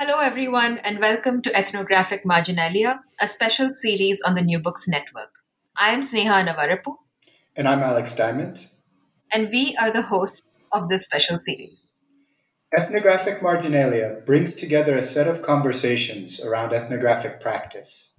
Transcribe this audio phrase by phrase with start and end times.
[0.00, 5.36] Hello, everyone, and welcome to Ethnographic Marginalia, a special series on the New Books Network.
[5.78, 6.96] I am Sneha Annavarapu.
[7.54, 8.66] And I'm Alex Diamond.
[9.32, 11.88] And we are the hosts of this special series.
[12.76, 18.14] Ethnographic Marginalia brings together a set of conversations around ethnographic practice.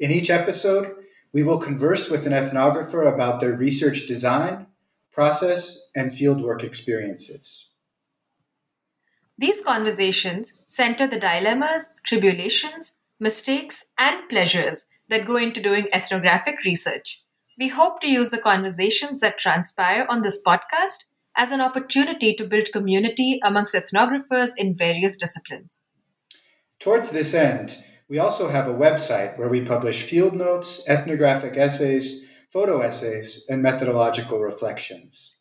[0.00, 0.96] In each episode,
[1.32, 4.66] we will converse with an ethnographer about their research design,
[5.12, 7.69] process, and fieldwork experiences.
[9.40, 17.24] These conversations center the dilemmas, tribulations, mistakes, and pleasures that go into doing ethnographic research.
[17.58, 22.46] We hope to use the conversations that transpire on this podcast as an opportunity to
[22.46, 25.84] build community amongst ethnographers in various disciplines.
[26.78, 32.26] Towards this end, we also have a website where we publish field notes, ethnographic essays,
[32.52, 35.36] photo essays, and methodological reflections.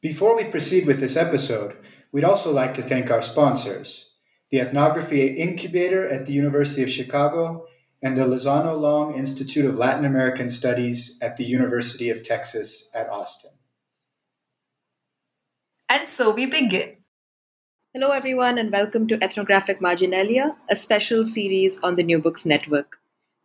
[0.00, 1.76] Before we proceed with this episode,
[2.12, 4.10] we'd also like to thank our sponsors
[4.50, 7.66] the Ethnography Incubator at the University of Chicago
[8.02, 13.08] and the Lozano Long Institute of Latin American Studies at the University of Texas at
[13.08, 13.50] Austin.
[15.88, 17.03] And so we begin.
[17.96, 22.96] Hello, everyone, and welcome to Ethnographic Marginalia, a special series on the New Books Network.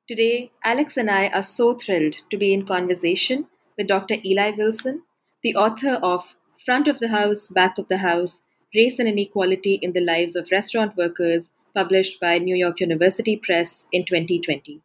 [0.08, 3.46] Today, Alex and I are so thrilled to be in conversation
[3.78, 4.16] with Dr.
[4.26, 5.04] Eli Wilson,
[5.44, 8.42] the author of Front of the House, Back of the House
[8.74, 13.86] Race and Inequality in the Lives of Restaurant Workers, published by New York University Press
[13.92, 14.82] in 2020.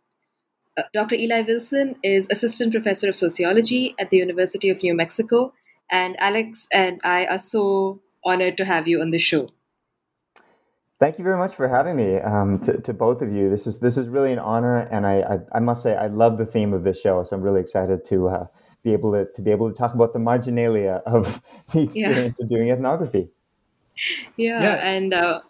[0.77, 1.15] Uh, Dr.
[1.15, 5.55] Eli Wilson is Assistant Professor of Sociology at the University of New Mexico,
[5.91, 9.49] and Alex and I are so honored to have you on the show.
[11.01, 12.19] Thank you very much for having me.
[12.19, 15.21] Um, to, to, both of you, this is this is really an honor, and I,
[15.21, 17.23] I, I must say I love the theme of this show.
[17.25, 18.47] So I'm really excited to uh,
[18.85, 21.43] be able to to be able to talk about the marginalia of
[21.73, 22.45] the experience yeah.
[22.45, 23.29] of doing ethnography.
[24.37, 24.75] Yeah, yeah.
[24.77, 25.41] and uh,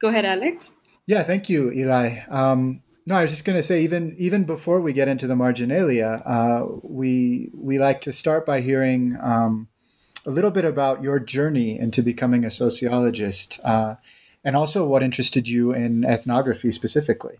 [0.00, 0.74] go ahead, Alex.
[1.06, 2.20] Yeah, thank you, Eli.
[2.28, 5.34] Um, no, I was just going to say, even even before we get into the
[5.34, 9.68] marginalia, uh, we we like to start by hearing um,
[10.26, 13.96] a little bit about your journey into becoming a sociologist, uh,
[14.44, 17.38] and also what interested you in ethnography specifically.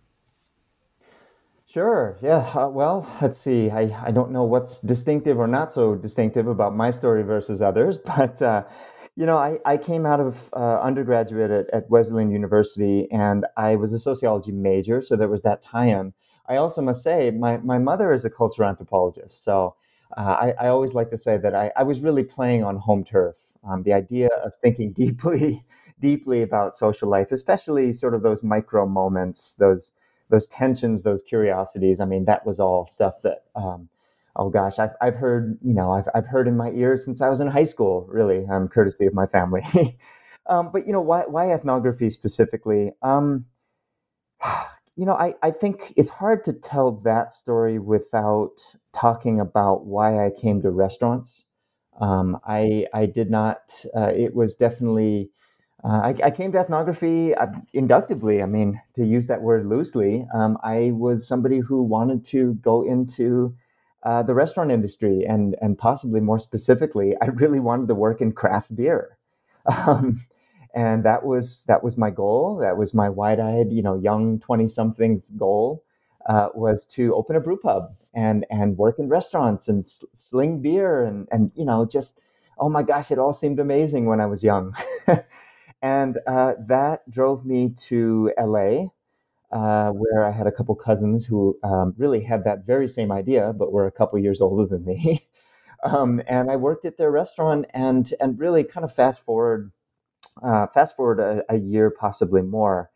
[1.67, 2.19] Sure.
[2.21, 2.53] Yeah.
[2.55, 3.71] Uh, well, let's see.
[3.71, 7.97] I, I don't know what's distinctive or not so distinctive about my story versus others,
[8.17, 8.65] but uh,
[9.17, 13.77] you know, I, I came out of uh, undergraduate at, at Wesleyan University, and I
[13.77, 16.15] was a sociology major, so there was that tie-in.
[16.47, 19.77] I also must say, my my mother is a cultural anthropologist, so
[20.17, 23.05] uh, I, I, always like to say that I, I was really playing on home
[23.05, 23.37] turf.
[23.69, 25.65] Um, the idea of thinking deeply,
[26.01, 29.93] deeply about social life, especially sort of those micro moments, those
[30.33, 32.01] those tensions, those curiosities.
[32.01, 33.89] I mean, that was all stuff that, um,
[34.35, 37.29] oh gosh, I've, I've heard, you know, I've, I've heard in my ears since I
[37.29, 39.63] was in high school, really, um, courtesy of my family.
[40.47, 42.93] um, but, you know, why, why ethnography specifically?
[43.03, 43.45] Um,
[44.97, 48.55] you know, I, I think it's hard to tell that story without
[48.93, 51.45] talking about why I came to restaurants.
[52.01, 53.85] Um, I I did not.
[53.95, 55.31] Uh, it was definitely
[55.85, 58.41] uh, I, I, came to ethnography uh, inductively.
[58.41, 62.83] I mean, to use that word loosely, um, I was somebody who wanted to go
[62.83, 63.57] into
[64.05, 68.33] uh, the restaurant industry, and and possibly more specifically, I really wanted to work in
[68.33, 69.19] craft beer,
[69.67, 70.25] um,
[70.75, 72.59] and that was that was my goal.
[72.59, 75.83] That was my wide-eyed, you know, young twenty-something goal
[76.27, 79.87] uh, was to open a brew pub and and work in restaurants and
[80.17, 82.19] sling beer and and you know just
[82.59, 84.75] oh my gosh, it all seemed amazing when I was young.
[85.83, 88.87] and uh, that drove me to LA
[89.51, 93.53] uh, where I had a couple cousins who um, really had that very same idea,
[93.53, 95.29] but were a couple years older than me.
[95.83, 99.73] um, and I worked at their restaurant, and and really kind of fast forward,
[100.43, 102.91] uh, fast forward a, a, year, possibly more,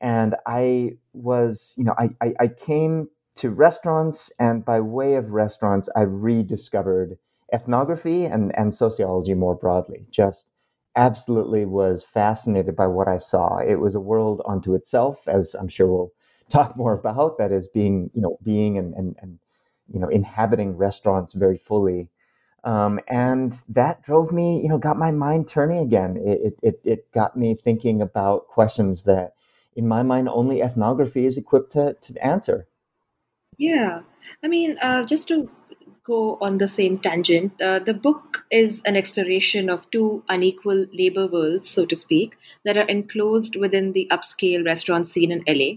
[0.00, 5.30] and I was, you know, I, I, I came to restaurants, and by way of
[5.30, 7.18] restaurants, I rediscovered
[7.52, 10.06] ethnography and and sociology more broadly.
[10.10, 10.48] Just
[10.96, 13.58] absolutely was fascinated by what I saw.
[13.58, 16.12] It was a world unto itself, as I'm sure we'll
[16.50, 17.38] talk more about.
[17.38, 19.38] That is being, you know, being and and, and
[19.92, 22.10] you know, inhabiting restaurants very fully.
[22.64, 26.16] Um, and that drove me, you know, got my mind turning again.
[26.18, 29.34] It, it, it got me thinking about questions that,
[29.78, 32.66] in my mind, only ethnography is equipped to, to answer.
[33.56, 34.00] Yeah.
[34.42, 35.48] I mean, uh, just to
[36.08, 37.60] go on the same tangent.
[37.60, 42.78] Uh, the book is an exploration of two unequal labor worlds, so to speak, that
[42.78, 45.74] are enclosed within the upscale restaurant scene in LA.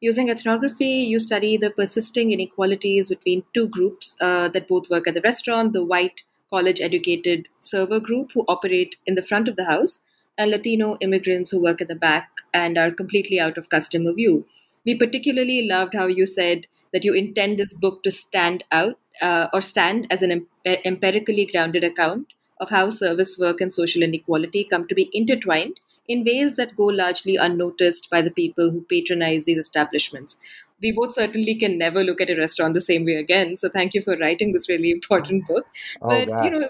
[0.00, 5.14] Using ethnography, you study the persisting inequalities between two groups uh, that both work at
[5.14, 9.64] the restaurant the white, college educated server group who operate in the front of the
[9.64, 10.00] house,
[10.38, 14.46] and Latino immigrants who work at the back and are completely out of customer view.
[14.84, 19.48] We particularly loved how you said that you intend this book to stand out uh,
[19.52, 24.86] or stand as an empirically grounded account of how service work and social inequality come
[24.88, 29.58] to be intertwined in ways that go largely unnoticed by the people who patronize these
[29.58, 30.36] establishments.
[30.82, 33.56] We both certainly can never look at a restaurant the same way again.
[33.56, 35.66] So thank you for writing this really important book.
[36.00, 36.44] Oh, but gosh.
[36.44, 36.68] you know,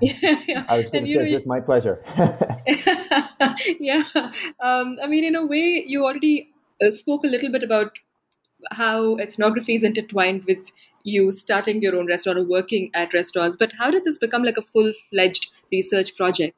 [0.00, 2.02] yeah, I was going to say, know, just my pleasure.
[3.80, 4.02] yeah,
[4.60, 6.50] um, I mean, in a way, you already
[6.84, 7.98] uh, spoke a little bit about
[8.70, 10.70] how ethnography is intertwined with
[11.04, 13.56] you starting your own restaurant or working at restaurants.
[13.56, 16.56] But how did this become like a full fledged research project?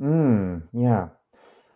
[0.00, 1.08] Mm, yeah.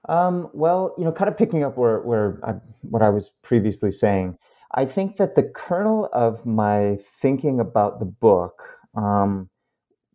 [0.08, 3.90] Um, well, you know, kind of picking up where, where I, what I was previously
[3.90, 4.36] saying,
[4.74, 8.62] I think that the kernel of my thinking about the book
[8.94, 9.48] um,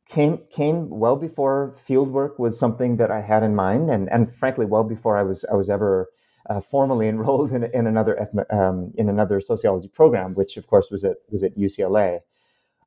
[0.07, 4.65] came came well before fieldwork was something that I had in mind, and and frankly,
[4.65, 6.09] well before I was I was ever
[6.49, 10.89] uh, formally enrolled in, in another ethno, um, in another sociology program, which of course
[10.91, 12.19] was at was at UCLA.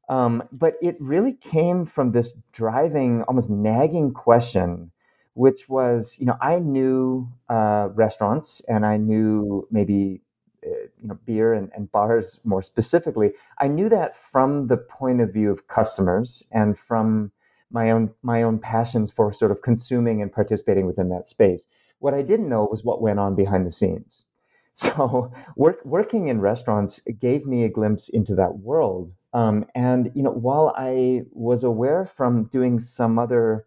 [0.08, 4.90] Um, but it really came from this driving, almost nagging question,
[5.34, 10.20] which was, you know, I knew uh, restaurants and I knew maybe
[10.64, 10.70] uh,
[11.00, 15.32] you know beer and, and, bars more specifically i knew that from the point of
[15.32, 17.32] view of customers and from
[17.72, 21.66] my own my own passions for sort of consuming and participating within that space
[22.02, 24.24] what I didn't know was what went on behind the scenes.
[24.74, 29.12] So work, working in restaurants gave me a glimpse into that world.
[29.34, 33.66] Um, and you know, while I was aware from doing some other,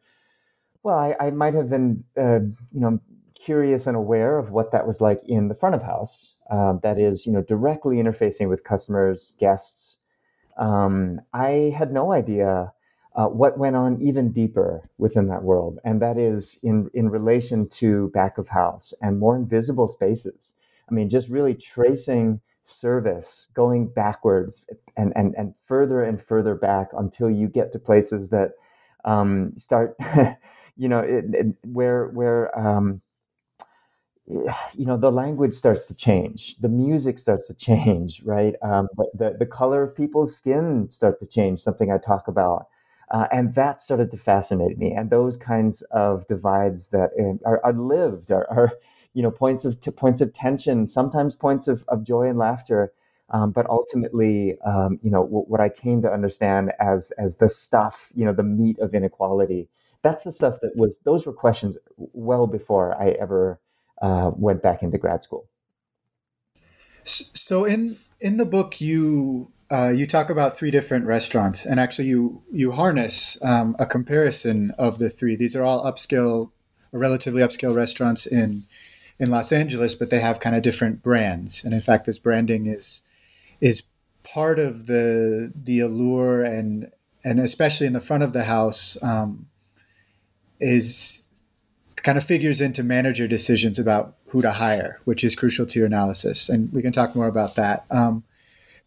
[0.86, 2.42] well, I, I might have been, uh,
[2.72, 3.00] you know,
[3.34, 6.36] curious and aware of what that was like in the front of house.
[6.52, 9.98] Uh, that is, you know, directly interfacing with customers, guests.
[10.58, 12.72] Um, I had no idea
[13.16, 17.68] uh, what went on even deeper within that world, and that is in in relation
[17.70, 20.54] to back of house and more invisible spaces.
[20.88, 24.64] I mean, just really tracing service, going backwards
[24.96, 28.52] and and and further and further back until you get to places that
[29.06, 29.98] um, start,
[30.78, 33.02] you know, it, it, where where um,
[34.74, 39.36] you know the language starts to change the music starts to change right um, the,
[39.38, 42.68] the color of people's skin start to change something i talk about
[43.12, 44.92] uh, and that started to fascinate me.
[44.92, 48.72] And those kinds of divides that uh, are, are lived are, are,
[49.14, 52.92] you know, points of t- points of tension, sometimes points of, of joy and laughter.
[53.30, 57.48] Um, but ultimately, um, you know, w- what I came to understand as as the
[57.48, 59.70] stuff, you know, the meat of inequality.
[60.06, 61.00] That's the stuff that was.
[61.00, 63.60] Those were questions well before I ever
[64.04, 65.50] uh, went back into grad school.
[67.04, 72.08] So in in the book, you uh, you talk about three different restaurants, and actually,
[72.08, 75.36] you you harness um, a comparison of the three.
[75.36, 76.52] These are all upscale,
[76.92, 78.64] relatively upscale restaurants in
[79.18, 81.64] in Los Angeles, but they have kind of different brands.
[81.64, 83.02] And in fact, this branding is
[83.60, 83.84] is
[84.24, 86.92] part of the the allure, and
[87.24, 89.48] and especially in the front of the house, um,
[90.60, 91.28] is
[91.98, 95.88] kind of figures into manager decisions about who to hire, which is crucial to your
[95.88, 96.50] analysis.
[96.50, 97.86] And we can talk more about that.
[97.90, 98.24] Um,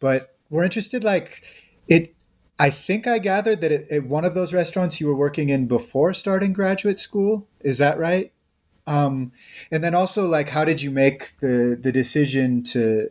[0.01, 1.43] but we're interested, like
[1.89, 2.15] it.
[2.61, 6.13] I think I gathered that at one of those restaurants you were working in before
[6.13, 7.47] starting graduate school.
[7.61, 8.33] Is that right?
[8.87, 9.33] Um,
[9.71, 13.11] and then also, like, how did you make the the decision to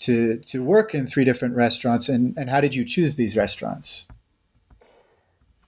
[0.00, 4.06] to to work in three different restaurants, and and how did you choose these restaurants?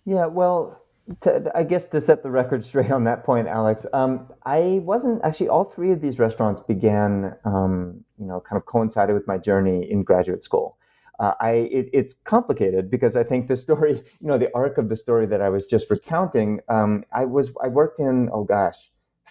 [0.04, 0.82] Yeah, well,
[1.22, 5.24] to, I guess to set the record straight on that point, Alex, um, I wasn't
[5.24, 5.48] actually.
[5.48, 9.90] All three of these restaurants began, um, you know, kind of coincided with my journey
[9.90, 10.78] in graduate school.
[11.20, 14.88] Uh, I it, it's complicated because I think the story, you know, the arc of
[14.88, 16.60] the story that I was just recounting.
[16.68, 18.90] Um, I was I worked in oh gosh,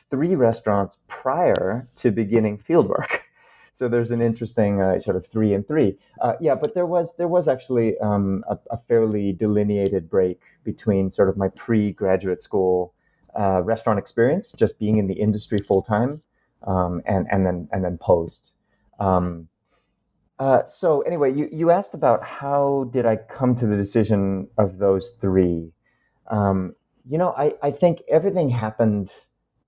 [0.10, 3.22] three restaurants prior to beginning fieldwork.
[3.78, 6.00] So there's an interesting uh, sort of three and three.
[6.20, 11.12] Uh, yeah, but there was there was actually um, a, a, fairly delineated break between
[11.12, 12.96] sort of my pre-graduate school
[13.40, 16.24] uh, restaurant experience, just being in the industry full time,
[16.66, 18.54] um, and and then and then post.
[19.00, 19.48] Um,
[20.40, 24.80] uh, so anyway, you, you asked about how did I come to the decision of
[24.80, 25.72] those three.
[26.32, 26.74] Um,
[27.08, 29.12] you know, I, I think everything happened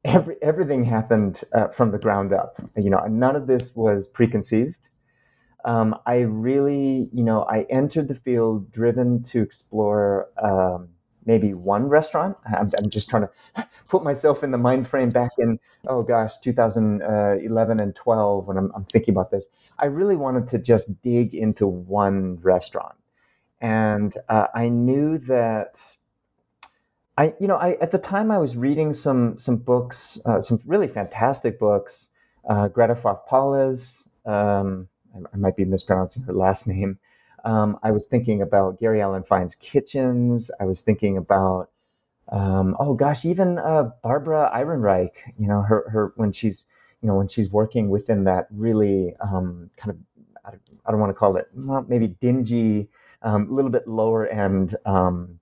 [0.05, 2.61] every, everything happened uh, from the ground up.
[2.75, 4.89] You know, none of this was preconceived.
[5.65, 10.89] Um, I really, you know, I entered the field driven to explore um,
[11.25, 12.37] maybe one restaurant.
[12.45, 16.37] I'm, I'm, just trying to put myself in the mind frame back in, oh gosh,
[16.37, 19.47] 2011 and 12 when I'm, I'm thinking about this.
[19.77, 22.95] I really wanted to just dig into one restaurant.
[23.61, 25.81] And uh, I knew that
[27.19, 30.61] I, you know, I at the time I was reading some some books, uh, some
[30.65, 32.07] really fantastic books.
[32.47, 36.97] Uh, Greta Foff um, I, I, might be mispronouncing her last name.
[37.43, 40.49] Um, I was thinking about Gary Alan Fine's Kitchens.
[40.61, 41.69] I was thinking about,
[42.31, 45.11] um, oh gosh, even uh, Barbara Ehrenreich.
[45.37, 46.63] You know, her her when she's
[47.01, 49.97] you know when she's working within that really um, kind of
[50.45, 52.87] I don't, I don't want to call it well, maybe dingy,
[53.23, 55.38] a um, little bit lower end um,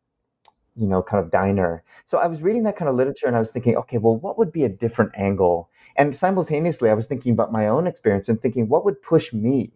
[0.78, 1.84] you know, kind of diner.
[2.06, 4.38] So I was reading that kind of literature and I was thinking, okay, well, what
[4.38, 5.70] would be a different angle?
[5.96, 9.72] And simultaneously, I was thinking about my own experience and thinking, what would push me?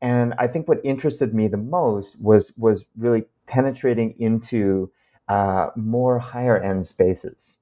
[0.00, 4.90] And I think what interested me the most was was really penetrating into
[5.28, 7.58] uh, more higher end spaces,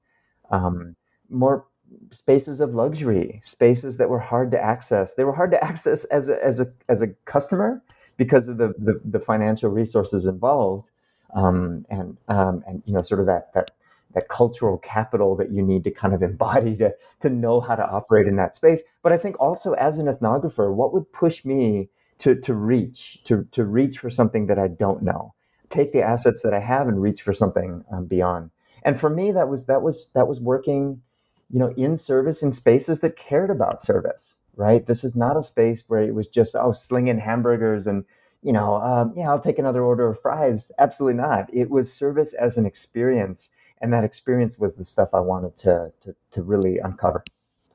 [0.49, 0.95] um,
[1.29, 1.65] more
[2.09, 5.13] spaces of luxury, spaces that were hard to access.
[5.13, 7.83] They were hard to access as a, as a as a customer
[8.17, 10.89] because of the, the, the financial resources involved
[11.33, 13.71] um, and um, and you know sort of that that
[14.13, 17.85] that cultural capital that you need to kind of embody to to know how to
[17.85, 18.83] operate in that space.
[19.03, 23.47] But I think also as an ethnographer, what would push me to to reach to
[23.51, 25.33] to reach for something that I don't know,
[25.69, 28.51] take the assets that I have and reach for something um, beyond.
[28.83, 31.01] And for me, that was that was that was working,
[31.49, 34.35] you know, in service in spaces that cared about service.
[34.55, 34.85] Right.
[34.85, 38.05] This is not a space where it was just oh slinging hamburgers and
[38.41, 40.71] you know, um, yeah, I'll take another order of fries.
[40.79, 41.53] Absolutely not.
[41.53, 43.49] It was service as an experience,
[43.81, 47.23] and that experience was the stuff I wanted to to, to really uncover,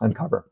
[0.01, 0.47] uncover.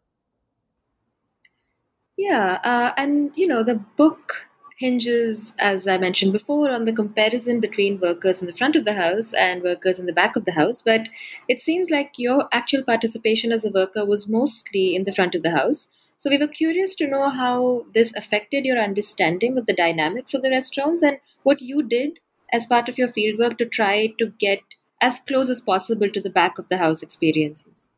[2.17, 7.61] Yeah, uh, and you know, the book hinges, as I mentioned before, on the comparison
[7.61, 10.53] between workers in the front of the house and workers in the back of the
[10.53, 10.83] house.
[10.83, 11.09] But
[11.49, 15.43] it seems like your actual participation as a worker was mostly in the front of
[15.43, 15.91] the house.
[16.17, 20.43] So we were curious to know how this affected your understanding of the dynamics of
[20.43, 22.21] the restaurants and what you did
[22.53, 24.61] as part of your fieldwork to try to get
[25.01, 27.91] as close as possible to the back of the house experiences.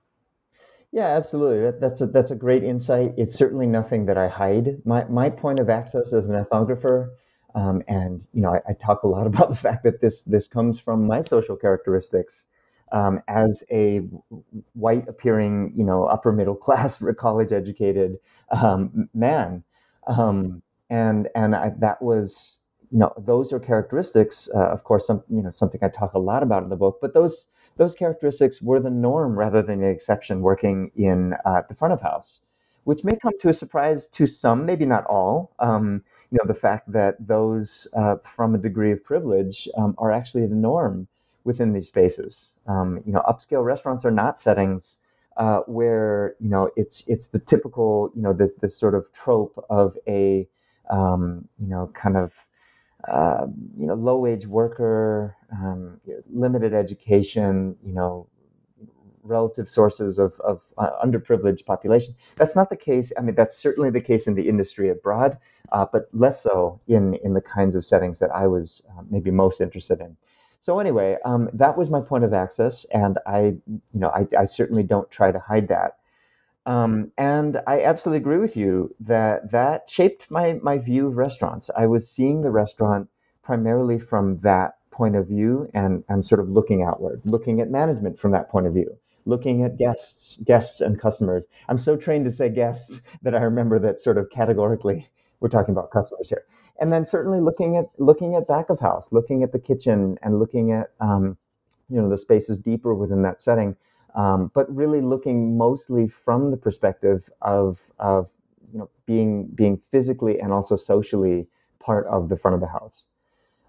[0.93, 1.61] Yeah, absolutely.
[1.61, 3.13] That, that's a that's a great insight.
[3.19, 4.81] It's certainly nothing that I hide.
[4.85, 7.11] My my point of access as an ethnographer,
[7.55, 10.47] um, and you know, I, I, talk a lot about the fact that this this
[10.47, 12.45] comes from my social characteristics
[12.93, 14.01] um, as a
[14.75, 18.19] white appearing, you know, upper middle class, college educated
[18.51, 19.65] um, man.
[20.07, 25.25] Um, and and I, that was, you know, those are characteristics, uh, of course, some,
[25.29, 28.63] you know, something I talk a lot about in the book, but those, those characteristics
[28.63, 32.41] were the norm rather than the exception working in uh, the front of house,
[32.85, 35.53] which may come to a surprise to some, maybe not all.
[35.59, 40.13] Um, you know, the fact that those uh, from a degree of privilege um, are
[40.13, 41.09] actually the norm
[41.47, 42.53] within these spaces.
[42.67, 44.97] Um, you know, upscale restaurants are not settings
[45.37, 49.65] uh, where you know it's it's the typical you know this this sort of trope
[49.71, 50.49] of a
[50.91, 52.33] um, you know kind of
[53.09, 53.47] uh,
[53.79, 56.01] you know low wage worker, um,
[56.33, 58.27] limited education, you know
[59.23, 62.15] relative sources of, of uh, underprivileged population.
[62.37, 63.13] That's not the case.
[63.19, 65.37] I mean, that's certainly the case in the industry abroad,
[65.73, 69.31] uh, but less so in in the kinds of settings that I was uh, maybe
[69.31, 70.17] most interested in.
[70.61, 74.45] So anyway, um, that was my point of access, and I, you know, I, I
[74.45, 75.99] certainly don't try to hide that.
[76.67, 81.71] Um, and I absolutely agree with you that that shaped my my view of restaurants.
[81.77, 83.09] I was seeing the restaurant
[83.43, 88.19] primarily from that point of view, and I'm sort of looking outward, looking at management
[88.19, 91.47] from that point of view, looking at guests, guests and customers.
[91.69, 95.09] I'm so trained to say guests that I remember that sort of categorically
[95.39, 96.45] we're talking about customers here.
[96.81, 100.39] And then certainly looking at looking at back of house, looking at the kitchen, and
[100.39, 101.39] looking at um,
[101.89, 103.77] you know the spaces deeper within that setting
[104.17, 108.31] um, but really looking mostly from the perspective of of
[108.73, 111.47] you know being being physically and also socially
[111.79, 113.05] part of the front of the house.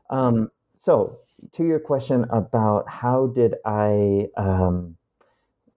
[0.09, 1.19] Um, so
[1.53, 4.95] to your question about how did I um,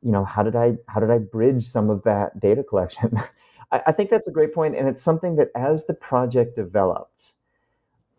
[0.03, 3.21] you know how did I how did I bridge some of that data collection?
[3.73, 7.33] I, I think that's a great point, and it's something that as the project developed,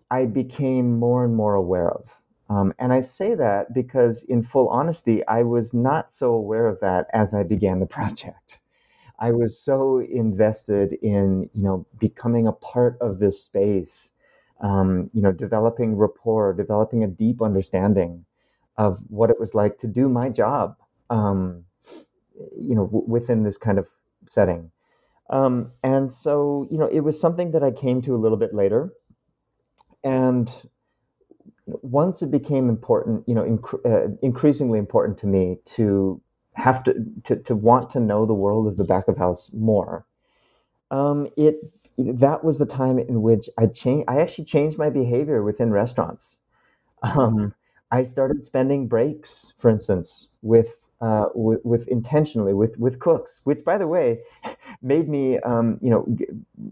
[0.10, 2.10] I became more and more aware of.
[2.50, 6.80] Um, and I say that because, in full honesty, I was not so aware of
[6.82, 8.60] that as I began the project.
[9.20, 14.10] I was so invested in, you know, becoming a part of this space,
[14.62, 18.26] um, you know, developing rapport, developing a deep understanding
[18.78, 20.76] of what it was like to do my job,
[21.10, 21.66] um,
[22.58, 23.88] you know, w- within this kind of
[24.28, 24.72] setting.
[25.30, 28.54] Um, and so, you know, it was something that I came to a little bit
[28.54, 28.94] later.
[30.04, 30.52] And
[31.66, 36.22] once it became important, you know, inc- uh, increasingly important to me to
[36.54, 40.06] have to, to to want to know the world of the back of house more.
[40.90, 41.56] Um, it
[41.98, 44.10] that was the time in which I changed.
[44.10, 46.40] I actually changed my behavior within restaurants.
[47.04, 47.54] Um,
[47.92, 53.64] I started spending breaks, for instance, with uh, with, with, intentionally with with cooks, which,
[53.64, 54.20] by the way,
[54.82, 56.06] made me um, you know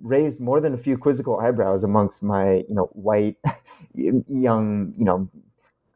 [0.02, 3.38] raise more than a few quizzical eyebrows amongst my you know white
[3.94, 5.30] young you know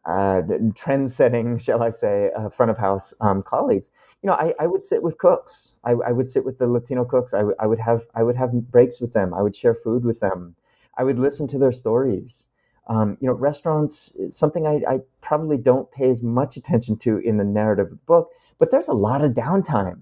[0.06, 0.42] uh,
[0.76, 3.90] trend setting, shall I say, uh, front of house um, colleagues.
[4.22, 5.74] You know, I, I, would sit with cooks.
[5.84, 7.34] I, I, would sit with the Latino cooks.
[7.34, 9.34] I, w- I would have I would have breaks with them.
[9.34, 10.56] I would share food with them.
[10.98, 12.46] I would listen to their stories.
[12.88, 17.38] Um, you know, restaurants, something I, I, probably don't pay as much attention to in
[17.38, 20.02] the narrative of the book, but there's a lot of downtime,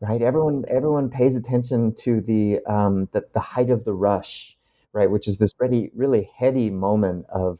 [0.00, 0.22] right?
[0.22, 4.56] Everyone everyone pays attention to the um, the, the height of the rush,
[4.92, 5.10] right?
[5.10, 7.58] Which is this really really heady moment of,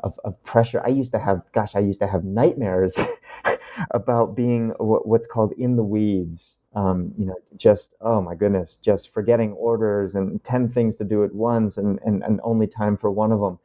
[0.00, 0.82] of of pressure.
[0.84, 2.98] I used to have, gosh, I used to have nightmares
[3.90, 6.56] about being what's called in the weeds.
[6.74, 11.24] Um, you know, just oh my goodness, just forgetting orders and ten things to do
[11.24, 13.58] at once, and and, and only time for one of them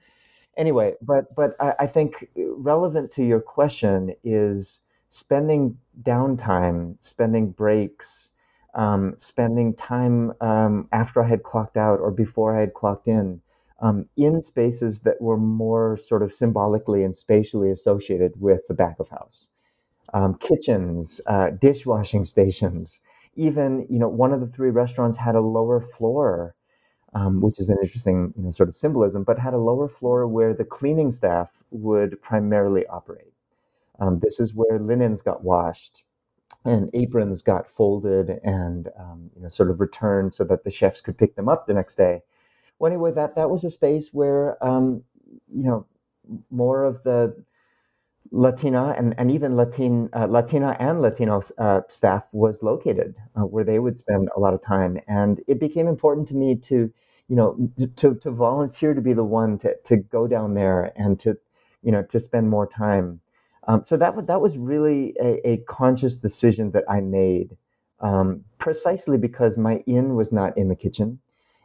[0.57, 8.29] anyway, but but I, I, think relevant to your question is spending downtime, spending breaks,
[8.73, 13.41] um, spending time um, after I had clocked out or before I had clocked in.
[13.81, 18.99] Um, in spaces that were more sort of symbolically and spatially associated with the back
[18.99, 19.49] of house,
[20.13, 23.01] um, kitchens, uh, dishwashing stations,
[23.35, 26.55] even you know one of the three restaurants had a lower floor
[27.15, 30.27] um, which is an interesting you know, sort of symbolism, but had a lower floor
[30.27, 33.34] where the cleaning staff would primarily operate.
[33.99, 36.03] Um, this is where linens got washed
[36.65, 41.01] and aprons got folded and um, you know, sort of returned so that the chefs
[41.01, 42.21] could pick them up the next day.
[42.79, 45.03] Well, anyway, that that was a space where um,
[45.53, 45.85] you know
[46.51, 47.35] more of the
[48.31, 53.63] Latina and, and even Latin, uh, Latina and Latino uh, staff was located, uh, where
[53.63, 56.91] they would spend a lot of time, and it became important to me to
[57.27, 61.19] you know, to, to volunteer to be the one to, to go down there and
[61.19, 61.35] to,
[61.81, 63.19] you know, to spend more time.
[63.67, 67.57] Um, so that, that was really a, a, conscious decision that I made
[67.99, 71.19] um, precisely because my in was not in the kitchen.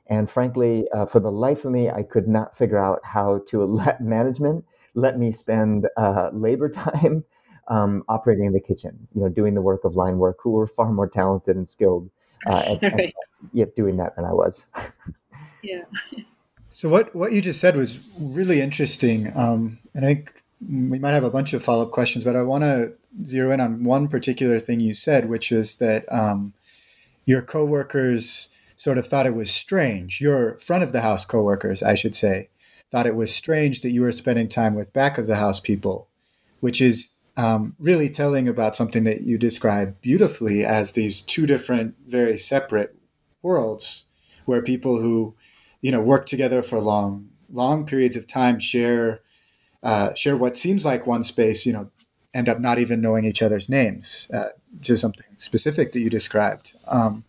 [0.07, 3.65] And frankly, uh, for the life of me, I could not figure out how to
[3.65, 7.25] let management let me spend uh, labor time
[7.69, 10.67] um, operating in the kitchen, you know, doing the work of line work, who were
[10.67, 12.11] far more talented and skilled
[12.47, 13.15] uh, at, right.
[13.55, 14.65] at, at doing that than I was.
[15.63, 15.83] yeah.
[16.71, 21.15] So what what you just said was really interesting, um, and I think we might
[21.15, 22.93] have a bunch of follow up questions, but I want to
[23.25, 26.53] zero in on one particular thing you said, which is that um,
[27.25, 30.21] your coworkers sort of thought it was strange.
[30.21, 32.49] Your front of the house coworkers, I should say,
[32.91, 36.09] thought it was strange that you were spending time with back of the house people,
[36.61, 41.95] which is um, really telling about something that you describe beautifully as these two different,
[42.07, 42.95] very separate
[43.43, 44.05] worlds,
[44.45, 45.35] where people who
[45.81, 49.21] you know work together for long long periods of time share
[49.83, 51.91] uh, share what seems like one space you know
[52.33, 56.75] end up not even knowing each other's names uh, just something specific that you described.
[56.87, 57.25] Um,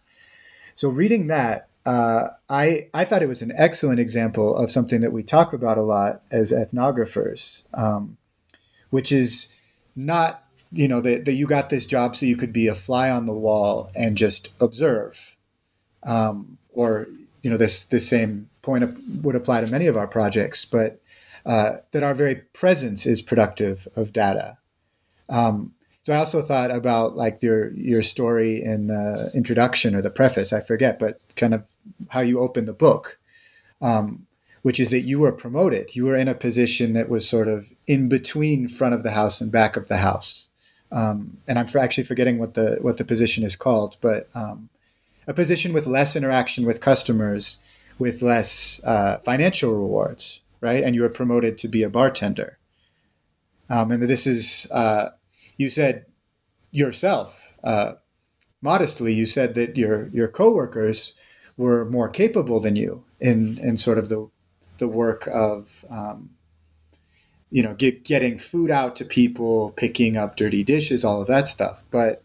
[0.75, 5.11] so reading that uh, I, I thought it was an excellent example of something that
[5.11, 8.17] we talk about a lot as ethnographers um,
[8.91, 9.55] which is
[9.95, 13.09] not you know that, that you got this job so you could be a fly
[13.09, 15.35] on the wall and just observe
[16.03, 17.07] um, or
[17.41, 21.00] you know this this same point of, would apply to many of our projects but
[21.45, 24.57] uh, that our very presence is productive of data.
[25.29, 25.73] Um,
[26.03, 30.51] so i also thought about like your your story in the introduction or the preface
[30.51, 31.63] i forget but kind of
[32.09, 33.19] how you open the book
[33.81, 34.25] um,
[34.61, 35.95] which is that you were promoted.
[35.95, 39.41] You were in a position that was sort of in between front of the house
[39.41, 40.49] and back of the house.
[40.91, 44.69] Um, and I'm actually forgetting what the what the position is called, but um,
[45.25, 47.59] a position with less interaction with customers,
[47.97, 50.83] with less uh, financial rewards, right?
[50.83, 52.57] And you were promoted to be a bartender.
[53.69, 55.09] Um, and this is uh,
[55.57, 56.05] you said
[56.71, 57.93] yourself uh,
[58.61, 59.13] modestly.
[59.13, 61.13] You said that your your coworkers
[61.57, 64.29] were more capable than you in in sort of the
[64.77, 66.31] the work of um,
[67.51, 71.47] you know, get, getting food out to people, picking up dirty dishes, all of that
[71.47, 71.83] stuff.
[71.91, 72.23] But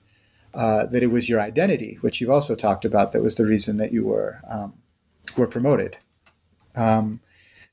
[0.55, 3.77] uh, that it was your identity, which you've also talked about, that was the reason
[3.77, 4.75] that you were um,
[5.37, 5.99] were promoted.
[6.75, 7.21] Um,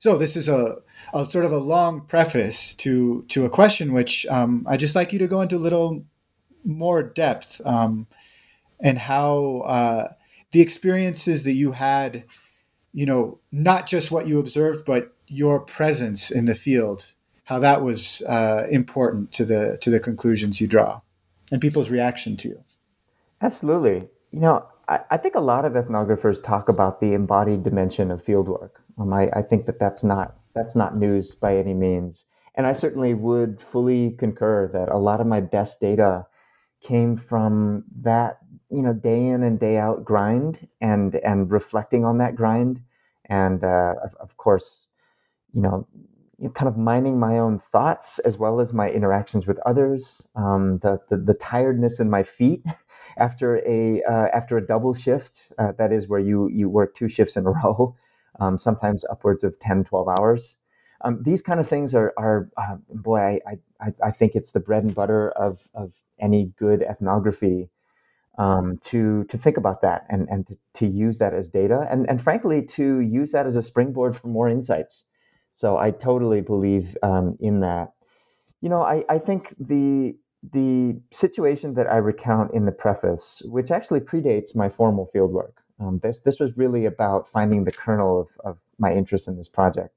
[0.04, 0.80] so this is a,
[1.13, 5.13] a, sort of a long preface to to a question, which um, I just like
[5.13, 6.04] you to go into a little
[6.66, 8.08] more depth um,
[8.82, 10.10] and how uh,
[10.52, 12.26] the experiences that you had,
[12.92, 17.13] you know, not just what you observed, but your presence in the field
[17.46, 21.00] how that was uh, important to the to the conclusions you draw
[21.50, 22.63] and people's reaction to you.
[23.42, 24.10] Absolutely.
[24.32, 28.26] You know, I, I think a lot of ethnographers talk about the embodied dimension of
[28.26, 28.72] fieldwork.
[29.00, 32.26] Um, I, I think that that's not that's not news by any means,
[32.56, 36.26] and I certainly would fully concur that a lot of my best data
[36.82, 42.18] came from that you know day in and day out grind and and reflecting on
[42.20, 42.82] that grind
[43.30, 44.90] and uh, of, course
[45.54, 45.88] you know
[46.40, 50.22] you know, kind of mining my own thoughts as well as my interactions with others,
[50.36, 52.64] um, the, the, the tiredness in my feet
[53.18, 55.44] after a uh, after a double shift.
[55.58, 57.96] Uh, that is where you you work two shifts in a row,
[58.39, 60.56] um, sometimes upwards of 10, 12 hours.
[61.04, 64.62] Um, these kind of things are are uh, boy, I, I I think it's the
[64.62, 67.69] bread and butter of of any good ethnography.
[68.39, 72.10] Um, to to think about that and and to, to use that as data and
[72.10, 75.04] and frankly to use that as a springboard for more insights.
[75.52, 77.93] So I totally believe um, in that.
[78.60, 80.15] You know, I, I think the
[80.52, 86.00] the situation that I recount in the preface, which actually predates my formal fieldwork, um,
[86.04, 89.94] this this was really about finding the kernel of, of my interest in this project.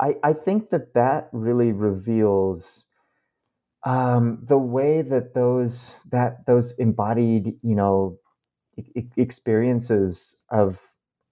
[0.00, 2.84] I, I think that that really reveals
[3.84, 8.18] um, the way that those that those embodied, you know,
[9.16, 10.80] experiences of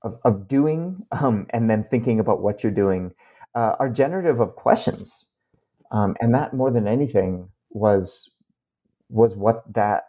[0.03, 3.12] of, of doing um, and then thinking about what you're doing
[3.55, 5.27] uh, are generative of questions
[5.90, 8.31] um, and that more than anything was
[9.09, 10.05] was what that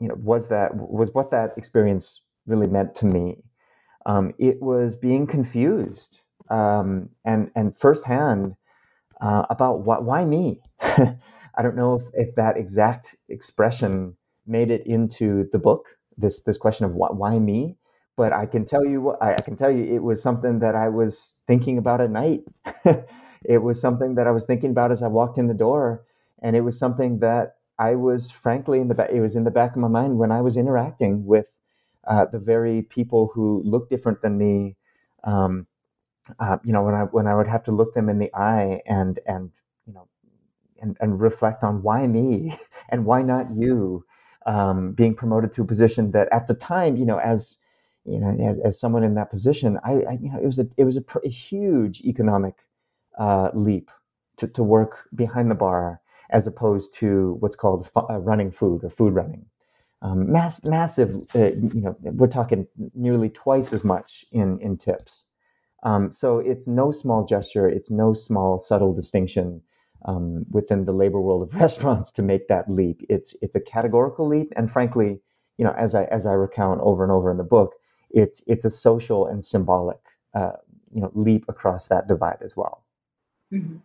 [0.00, 3.36] you know was that was what that experience really meant to me
[4.06, 8.54] um, it was being confused um, and and firsthand
[9.20, 14.86] uh, about what why me i don't know if, if that exact expression made it
[14.86, 17.76] into the book this this question of what why me
[18.16, 20.88] but I can tell you what I can tell you it was something that I
[20.88, 22.40] was thinking about at night.
[23.44, 26.04] it was something that I was thinking about as I walked in the door,
[26.42, 29.10] and it was something that I was frankly in the back.
[29.12, 31.46] It was in the back of my mind when I was interacting with
[32.06, 34.76] uh, the very people who look different than me.
[35.24, 35.66] Um,
[36.40, 38.82] uh, you know, when I when I would have to look them in the eye
[38.86, 39.50] and and
[39.86, 40.08] you know
[40.80, 42.58] and, and reflect on why me
[42.90, 44.04] and why not you
[44.46, 47.56] um, being promoted to a position that at the time, you know, as
[48.04, 50.68] you know, as, as someone in that position, I, I, you know, it was a
[50.76, 52.54] it was a, pr- a huge economic
[53.18, 53.90] uh, leap
[54.38, 58.84] to, to work behind the bar as opposed to what's called fu- uh, running food
[58.84, 59.46] or food running.
[60.02, 65.24] Um, mass, massive, uh, you know, we're talking nearly twice as much in in tips.
[65.82, 67.68] Um, so it's no small gesture.
[67.68, 69.62] It's no small subtle distinction
[70.04, 73.04] um, within the labor world of restaurants to make that leap.
[73.08, 75.20] It's it's a categorical leap, and frankly,
[75.58, 77.74] you know, as I as I recount over and over in the book,
[78.10, 80.00] it's it's a social and symbolic
[80.34, 80.52] uh,
[80.94, 82.84] you know leap across that divide as well.
[83.52, 83.76] Mm-hmm.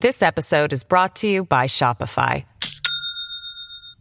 [0.00, 2.44] This episode is brought to you by Shopify.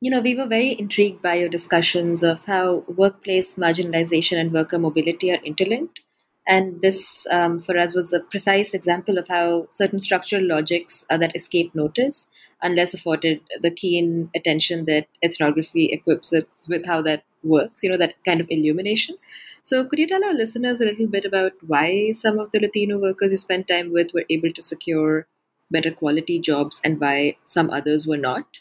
[0.00, 4.78] you know, we were very intrigued by your discussions of how workplace marginalization and worker
[4.78, 6.00] mobility are interlinked.
[6.48, 11.18] And this, um, for us, was a precise example of how certain structural logics uh,
[11.18, 12.28] that escape notice,
[12.62, 17.98] unless afforded the keen attention that ethnography equips us with how that works, you know,
[17.98, 19.16] that kind of illumination.
[19.64, 22.98] So, could you tell our listeners a little bit about why some of the Latino
[22.98, 25.26] workers you spent time with were able to secure
[25.70, 28.60] better quality jobs and why some others were not?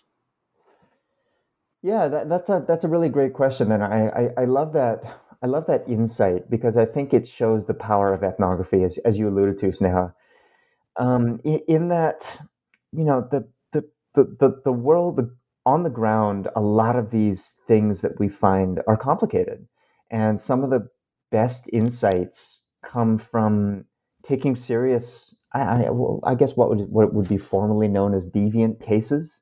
[1.81, 5.03] Yeah, that, that's a that's a really great question, and I, I, I love that
[5.41, 9.17] I love that insight because I think it shows the power of ethnography, as as
[9.17, 10.13] you alluded to, Sneha.
[10.97, 12.39] Um, in, in, that,
[12.91, 15.21] you know, the the the the, the world
[15.65, 19.65] on the ground, a lot of these things that we find are complicated,
[20.11, 20.89] and some of the
[21.31, 23.85] best insights come from
[24.23, 25.33] taking serious.
[25.53, 29.39] I, I, well, I guess what would what would be formally known as deviant cases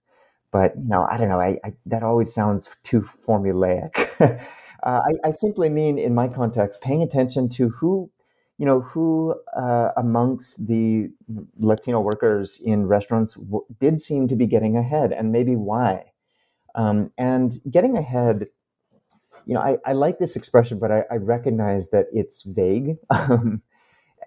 [0.57, 1.39] but you know, I don't know.
[1.39, 3.91] I, I that always sounds too formulaic.
[4.19, 8.09] uh, I, I, simply mean, in my context, paying attention to who,
[8.57, 11.11] you know, who uh, amongst the
[11.59, 16.05] Latino workers in restaurants w- did seem to be getting ahead, and maybe why.
[16.73, 18.47] Um, and getting ahead,
[19.45, 22.97] you know, I, I like this expression, but I, I recognize that it's vague.
[23.11, 23.61] Um,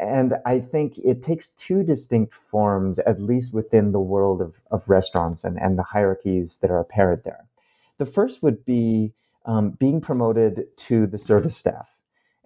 [0.00, 4.88] and I think it takes two distinct forms, at least within the world of, of
[4.88, 7.46] restaurants and, and the hierarchies that are apparent there.
[7.98, 9.12] The first would be
[9.44, 11.88] um, being promoted to the service staff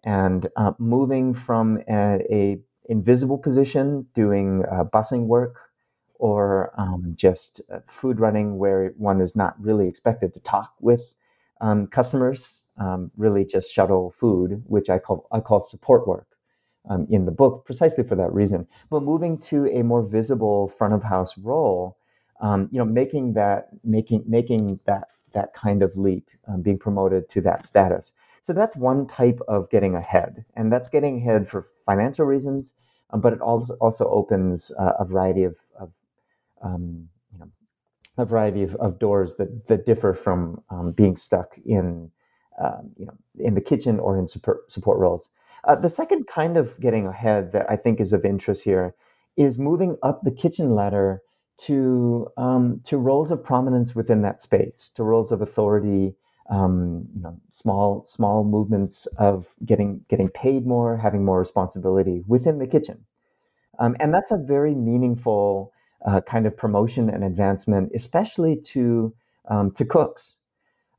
[0.05, 5.71] and uh, moving from a, a, invisible position, doing uh, busing work,
[6.17, 11.01] or um, just uh, food running where one is not really expected to talk with
[11.63, 16.27] um, customers, um, really just shuttle food, which I call I call support work
[16.89, 18.67] um, in the book precisely for that reason.
[18.91, 21.97] But moving to a more visible front of house role,
[22.41, 27.29] um, you know, making that making making that that kind of leap, um, being promoted
[27.29, 28.13] to that status.
[28.41, 32.73] So that's one type of getting ahead, and that's getting ahead for financial reasons,
[33.11, 35.91] um, but it also opens uh, a variety of, of
[36.63, 37.49] um, you know,
[38.19, 42.11] a variety of, of, doors that that differ from um, being stuck in
[42.97, 45.31] you know in the kitchen or in support support roles.
[45.67, 48.95] Uh, the second kind of getting ahead that I think is of interest here
[49.37, 51.23] is moving up the kitchen ladder
[51.57, 56.15] to um, to roles of prominence within that space, to roles of authority.
[56.51, 62.59] Um, you know, small small movements of getting getting paid more, having more responsibility within
[62.59, 63.07] the kitchen,
[63.79, 65.73] um, and that's a very meaningful
[66.05, 69.15] uh, kind of promotion and advancement, especially to
[69.49, 70.34] um, to cooks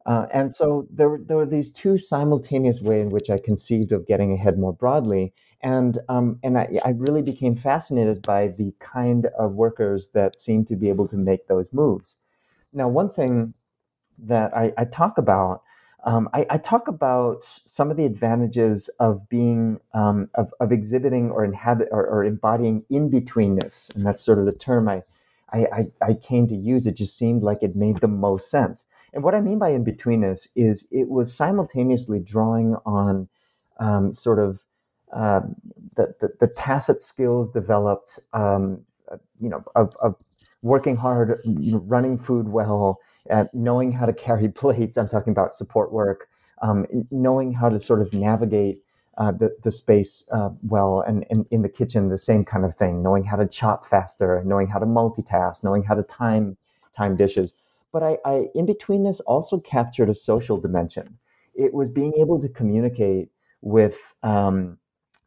[0.05, 4.05] uh, and so there, there were these two simultaneous ways in which I conceived of
[4.05, 5.33] getting ahead more broadly.
[5.61, 10.63] And, um, and I, I, really became fascinated by the kind of workers that seem
[10.65, 12.17] to be able to make those moves.
[12.71, 13.55] Now, one thing
[14.19, 15.63] that I, I talk about,
[16.03, 21.31] um, I, I, talk about some of the advantages of being, um, of, of, exhibiting
[21.31, 23.95] or inhabit or, or embodying in betweenness.
[23.95, 25.01] And that's sort of the term I,
[25.51, 26.85] I, I came to use.
[26.85, 28.85] It just seemed like it made the most sense
[29.15, 33.29] and what I mean by in betweenness is it was simultaneously drawing on
[33.79, 34.59] um, sort of
[35.13, 35.41] uh,
[35.95, 40.15] the, the, the, tacit skills developed, um, uh, you know, of, of,
[40.61, 42.99] working hard, you know, running food well,
[43.29, 44.97] uh, knowing how to carry plates.
[44.97, 46.27] I'm talking about support work,
[46.61, 48.81] um, knowing how to sort of navigate
[49.17, 52.75] uh, the, the space uh, well and, and in the kitchen the same kind of
[52.75, 56.57] thing knowing how to chop faster knowing how to multitask knowing how to time
[56.97, 57.53] time dishes
[57.95, 61.17] but I, I in betweenness also captured a social dimension.
[61.53, 63.29] It was being able to communicate
[63.61, 64.77] with um,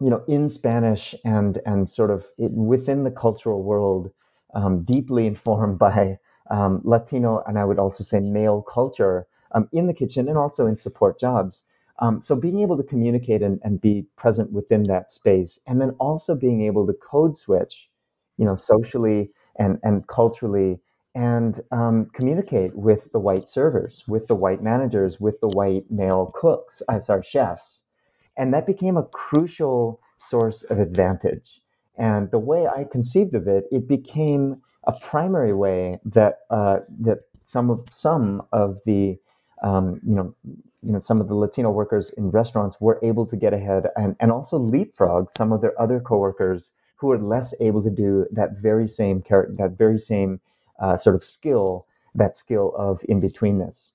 [0.02, 4.11] you know in Spanish and and sort of it, within the cultural world,
[4.52, 6.18] um, deeply informed by
[6.50, 10.66] um, Latino and I would also say male culture um, in the kitchen and also
[10.66, 11.64] in support jobs.
[12.00, 15.92] Um, so being able to communicate and, and be present within that space, and then
[15.98, 17.88] also being able to code switch,
[18.37, 20.81] you know, socially and and culturally
[21.18, 26.31] and um, communicate with the white servers, with the white managers, with the white male
[26.33, 27.83] cooks, I'm sorry, chefs.
[28.37, 31.61] And that became a crucial source of advantage.
[31.96, 37.22] And the way I conceived of it, it became a primary way that uh, that
[37.42, 39.18] some of some of the
[39.64, 43.37] um, you know you know some of the Latino workers in restaurants were able to
[43.37, 47.83] get ahead and, and also leapfrog some of their other coworkers who were less able
[47.83, 49.20] to do that very same
[49.59, 50.40] that very same
[50.78, 53.90] uh, sort of skill, that skill of in betweenness.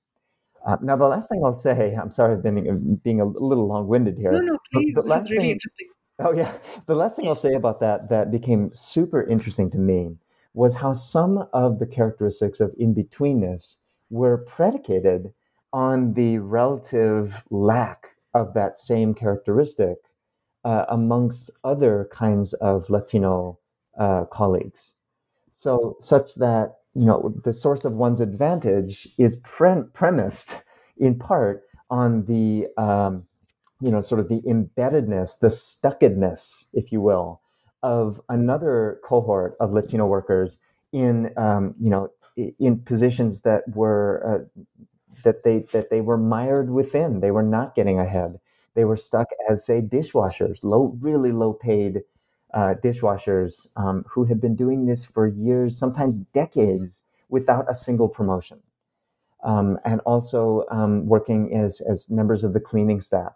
[0.66, 3.88] Uh, now, the last thing I'll say, I'm sorry, I've been being a little long
[3.88, 4.32] winded here.
[4.32, 4.96] No, no, please.
[4.96, 5.88] This is really thing, interesting.
[6.20, 6.54] Oh, yeah.
[6.86, 10.16] The last thing I'll say about that that became super interesting to me
[10.54, 13.78] was how some of the characteristics of in betweenness
[14.10, 15.34] were predicated
[15.74, 19.98] on the relative lack of that same characteristic
[20.64, 23.60] uh, amongst other kinds of Latino
[23.98, 24.94] uh, colleagues.
[25.54, 30.58] So, such that you know the source of one's advantage is pre- premised
[30.98, 33.26] in part on the um,
[33.82, 37.42] you know sort of the embeddedness, the stuckedness, if you will,
[37.84, 40.58] of another cohort of Latino workers
[40.92, 42.10] in um, you know
[42.60, 44.62] in positions that were uh,
[45.24, 47.20] that they that they were mired within.
[47.20, 48.40] They were not getting ahead.
[48.76, 52.02] They were stuck as say dishwashers, low, really low paid
[52.54, 58.08] uh, dishwashers um, who had been doing this for years, sometimes decades, without a single
[58.08, 58.60] promotion,
[59.44, 63.34] um, and also um, working as as members of the cleaning staff.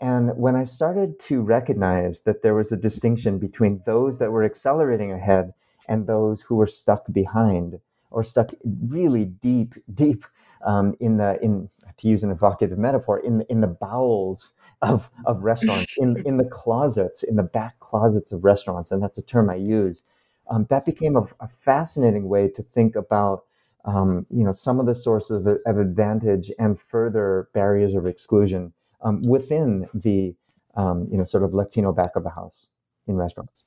[0.00, 4.44] And when I started to recognize that there was a distinction between those that were
[4.44, 5.52] accelerating ahead
[5.86, 10.24] and those who were stuck behind or stuck really deep, deep
[10.64, 15.42] um, in the in to use an evocative metaphor in in the bowels of of
[15.42, 19.50] restaurants, in in the closets, in the back closets of restaurants, and that's a term
[19.50, 20.02] I use.
[20.48, 23.44] Um, that became a, a, fascinating way to think about
[23.84, 28.72] um, you know some of the sources of, of, advantage and further barriers of exclusion
[29.02, 30.34] um, within the
[30.74, 32.66] um, you know sort of Latino back of the house
[33.06, 33.64] in restaurants.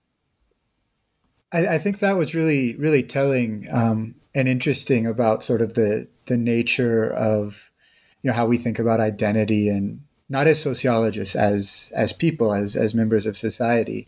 [1.51, 6.07] I, I think that was really really telling um, and interesting about sort of the
[6.25, 7.71] the nature of
[8.23, 10.01] you know how we think about identity and
[10.33, 14.07] not as sociologists as as people as as members of society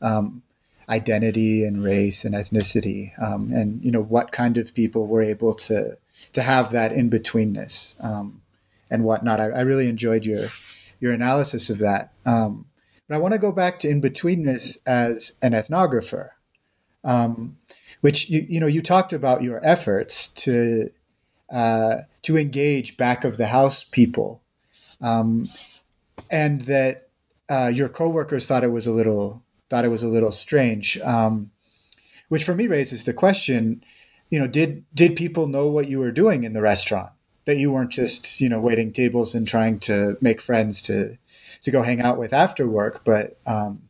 [0.00, 0.42] um,
[0.88, 5.54] identity and race and ethnicity um, and you know what kind of people were able
[5.54, 5.96] to
[6.32, 8.42] to have that in betweenness um,
[8.90, 9.40] and whatnot.
[9.40, 10.48] I, I, really enjoyed your
[10.98, 12.12] your analysis of that.
[12.24, 12.66] Um,
[13.06, 16.30] but I want to go back to in betweenness as an ethnographer
[17.06, 17.56] um,
[18.00, 20.90] which you, you know you talked about your efforts to
[21.50, 24.42] uh, to engage back of the house people,
[25.00, 25.48] um,
[26.30, 27.08] and that
[27.48, 31.50] uh, your coworkers thought it was a little thought it was a little strange, um,
[32.28, 33.84] which for me raises the question:
[34.30, 37.10] you know, did did people know what you were doing in the restaurant?
[37.44, 41.18] That you weren't just you know waiting tables and trying to make friends to
[41.62, 43.82] to go hang out with after work, but um,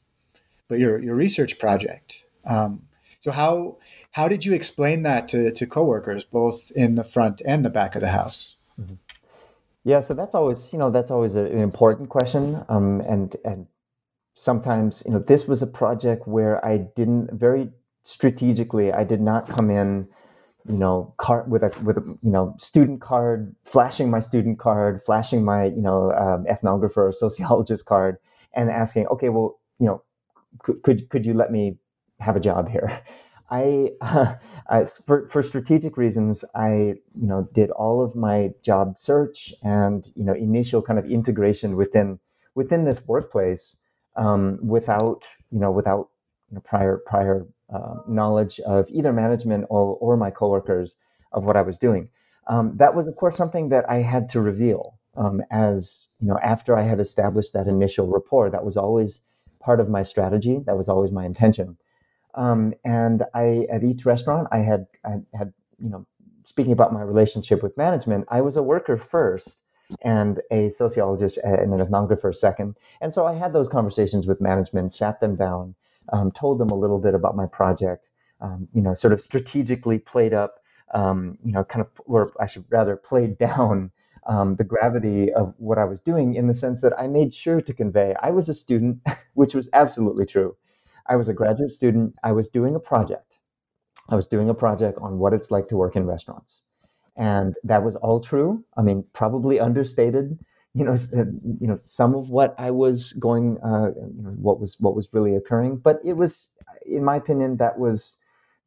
[0.69, 2.25] but your your research project.
[2.45, 2.83] Um,
[3.21, 3.79] so how
[4.13, 7.95] how did you explain that to, to coworkers, both in the front and the back
[7.95, 8.56] of the house?
[9.87, 13.69] Yeah, so that's always you know that's always an important question, um, and and
[14.35, 17.71] sometimes you know this was a project where I didn't very
[18.03, 20.09] strategically I did not come in
[20.69, 25.03] you know card with a with a you know student card flashing my student card
[25.07, 28.19] flashing my you know um, ethnographer or sociologist card
[28.55, 30.03] and asking okay well you know
[30.83, 31.79] could could you let me
[32.19, 33.03] have a job here
[33.51, 34.35] I, uh,
[34.69, 40.11] I, for, for strategic reasons, I you know did all of my job search and
[40.15, 42.19] you know initial kind of integration within
[42.55, 43.77] within this workplace
[44.17, 46.09] um, without you know without
[46.51, 50.97] you know, prior prior uh, knowledge of either management or, or my coworkers
[51.33, 52.09] of what I was doing.
[52.49, 56.39] Um, that was of course something that I had to reveal um, as you know
[56.43, 58.51] after I had established that initial rapport.
[58.51, 59.21] That was always
[59.61, 60.61] part of my strategy.
[60.67, 61.77] That was always my intention.
[62.37, 66.07] Um, and I, at each restaurant, I had, I had, you know,
[66.45, 69.59] speaking about my relationship with management, I was a worker first
[70.03, 72.77] and a sociologist and an ethnographer second.
[73.01, 75.75] And so I had those conversations with management, sat them down,
[76.13, 78.09] um, told them a little bit about my project,
[78.41, 80.61] um, you know, sort of strategically played up,
[80.95, 83.91] um, you know, kind of, or I should rather played down
[84.27, 87.61] um, the gravity of what I was doing in the sense that I made sure
[87.61, 89.01] to convey I was a student,
[89.35, 90.57] which was absolutely true.
[91.09, 92.15] I was a graduate student.
[92.23, 93.35] I was doing a project.
[94.09, 96.63] I was doing a project on what it's like to work in restaurants.
[97.17, 98.65] And that was all true.
[98.77, 100.39] I mean, probably understated.
[100.75, 101.25] You know, uh,
[101.61, 105.09] you know, some of what I was going, uh, you know, what was what was
[105.13, 105.79] really occurring.
[105.79, 106.49] But it was,
[106.85, 108.17] in my opinion, that was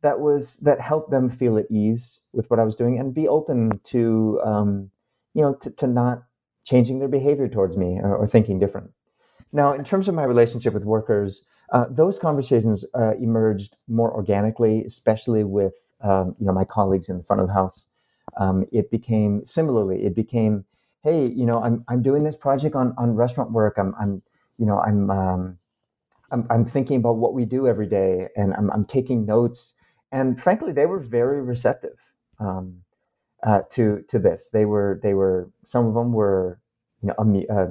[0.02, 3.28] that was that helped them feel at ease with what I was doing and be
[3.28, 4.90] open to, um,
[5.36, 6.24] you know, to, to not
[6.64, 8.92] changing their behavior towards me or, or thinking different.
[9.52, 14.84] Now, in terms of my relationship with workers, uh, those conversations uh, emerged more organically,
[14.86, 17.88] especially with um, you know my colleagues in the front of the house.
[18.38, 20.06] Um, it became similarly.
[20.06, 20.66] It became,
[21.04, 23.78] hey, you know, I'm I'm doing this project on on restaurant work.
[23.78, 24.22] I'm I'm
[24.58, 25.58] you know I'm um,
[26.32, 29.74] I'm, I'm thinking about what we do every day, and I'm I'm taking notes.
[30.12, 31.98] And frankly, they were very receptive
[32.40, 32.82] um,
[33.44, 34.50] uh, to to this.
[34.50, 36.60] They were they were some of them were
[37.02, 37.68] you know uh,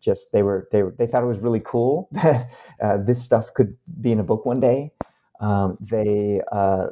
[0.00, 2.50] just they were they were, they thought it was really cool that
[2.82, 4.92] uh, this stuff could be in a book one day.
[5.40, 6.88] Um, they uh,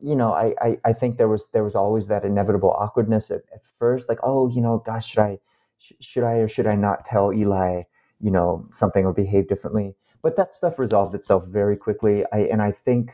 [0.00, 3.42] you know, I, I, I think there was there was always that inevitable awkwardness at,
[3.54, 5.38] at first, like, oh, you know, gosh, should I
[5.78, 7.82] sh- should I or should I not tell Eli,
[8.20, 9.94] you know, something or behave differently?
[10.22, 12.24] But that stuff resolved itself very quickly.
[12.32, 13.12] I and I think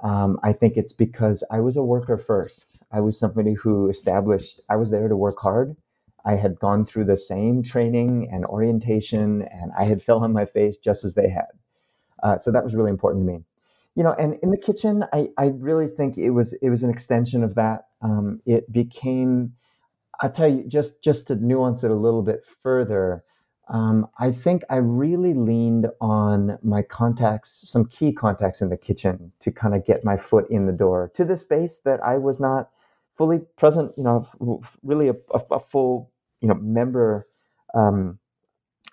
[0.00, 2.78] um, I think it's because I was a worker first.
[2.92, 5.76] I was somebody who established I was there to work hard.
[6.26, 10.46] I had gone through the same training and orientation, and I had fell on my
[10.46, 11.48] face just as they had.
[12.22, 13.44] Uh, so that was really important to me
[13.94, 16.90] you know and in the kitchen i i really think it was it was an
[16.90, 19.52] extension of that um, it became
[20.20, 23.24] i'll tell you just just to nuance it a little bit further
[23.68, 29.32] um, i think i really leaned on my contacts some key contacts in the kitchen
[29.40, 32.40] to kind of get my foot in the door to the space that i was
[32.40, 32.70] not
[33.16, 34.26] fully present you know
[34.82, 36.10] really a, a, a full
[36.44, 37.26] you know member
[37.74, 38.18] um,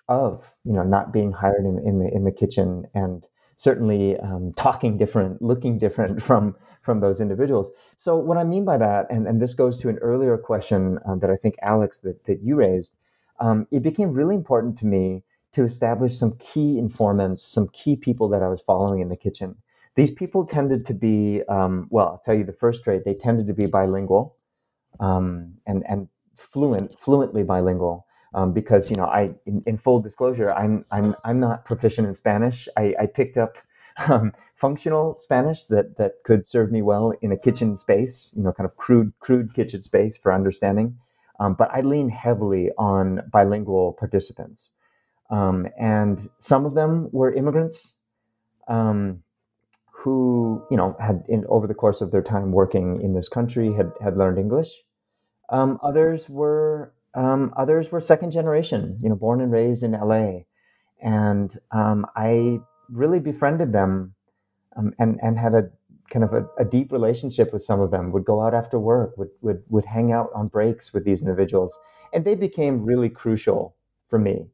[0.08, 3.26] of you know not being hired in, in the in the kitchen and
[3.58, 7.70] certainly um, talking different, looking different from from those individuals.
[7.98, 11.20] So what I mean by that, and, and this goes to an earlier question um,
[11.20, 12.96] that I think Alex that, that you raised,
[13.38, 15.22] um, it became really important to me
[15.52, 19.54] to establish some key informants, some key people that I was following in the kitchen.
[19.94, 23.46] These people tended to be, um, well, I'll tell you the first trait, they tended
[23.46, 24.36] to be bilingual
[24.98, 26.08] um, and, and
[26.52, 31.40] fluent, fluently bilingual um, because you know I in, in, full disclosure I'm I'm I'm
[31.40, 32.68] not proficient in Spanish.
[32.76, 33.56] I, I picked up
[34.08, 38.52] um, functional Spanish that that could serve me well in a kitchen space, you know,
[38.52, 40.98] kind of crude crude kitchen space for understanding.
[41.40, 44.70] Um, but I lean heavily on bilingual participants,
[45.30, 47.88] um, and some of them were immigrants
[48.68, 49.22] um,
[49.92, 53.72] who you know had in over the course of their time working in this country
[53.72, 54.70] had had learned English.
[55.52, 60.40] Um, others were um, others were second generation, you know, born and raised in LA.
[61.02, 64.14] And um, I really befriended them
[64.76, 65.70] um, and, and had a
[66.10, 69.16] kind of a, a, deep relationship with some of them, would go out after work,
[69.16, 71.78] would, would, would hang out on breaks with these individuals.
[72.12, 73.74] And they became really crucial
[74.08, 74.46] for me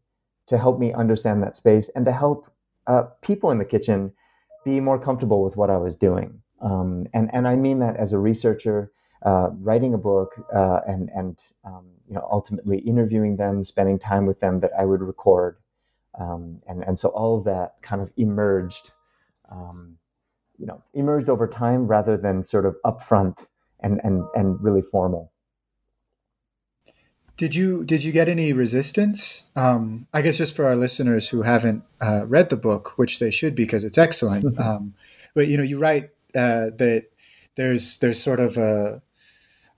[0.46, 2.51] to help me understand that space and to help
[2.86, 4.12] uh, people in the kitchen
[4.64, 6.40] be more comfortable with what I was doing.
[6.61, 8.92] Um, and, and I mean that as a researcher
[9.22, 14.26] uh, writing a book uh, and and um, you know ultimately interviewing them, spending time
[14.26, 15.56] with them that I would record,
[16.18, 18.90] um, and and so all of that kind of emerged,
[19.50, 19.98] um,
[20.58, 23.46] you know, emerged over time rather than sort of upfront
[23.80, 25.32] and and and really formal.
[27.36, 29.48] Did you did you get any resistance?
[29.54, 33.30] Um, I guess just for our listeners who haven't uh, read the book, which they
[33.30, 34.58] should because it's excellent.
[34.68, 34.94] Um,
[35.34, 37.06] but you know, you write uh, that
[37.56, 39.02] there's there's sort of a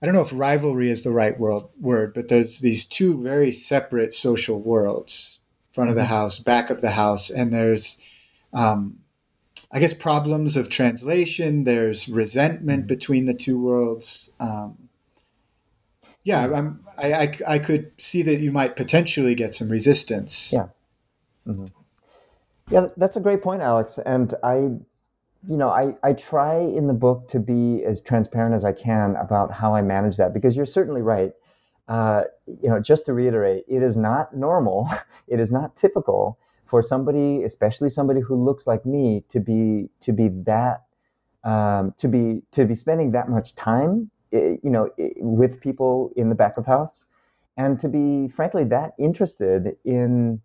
[0.01, 3.51] I don't know if rivalry is the right world, word, but there's these two very
[3.51, 5.39] separate social worlds
[5.73, 6.09] front of the mm-hmm.
[6.09, 8.01] house, back of the house, and there's,
[8.53, 8.99] um,
[9.71, 11.63] I guess, problems of translation.
[11.63, 12.87] There's resentment mm-hmm.
[12.87, 14.31] between the two worlds.
[14.39, 14.89] Um,
[16.23, 16.51] yeah.
[16.51, 20.51] I'm, I, I, I, could see that you might potentially get some resistance.
[20.51, 20.67] Yeah.
[21.47, 21.67] Mm-hmm.
[22.69, 23.99] Yeah, that's a great point, Alex.
[24.05, 24.71] And I
[25.47, 29.15] you know, I, I try in the book to be as transparent as I can
[29.15, 31.33] about how I manage that because you're certainly right.
[31.87, 34.89] Uh, you know, just to reiterate, it is not normal,
[35.27, 40.13] it is not typical for somebody, especially somebody who looks like me, to be to
[40.13, 40.83] be that
[41.43, 46.35] um, to be to be spending that much time, you know, with people in the
[46.35, 47.05] back of house,
[47.57, 50.39] and to be frankly that interested in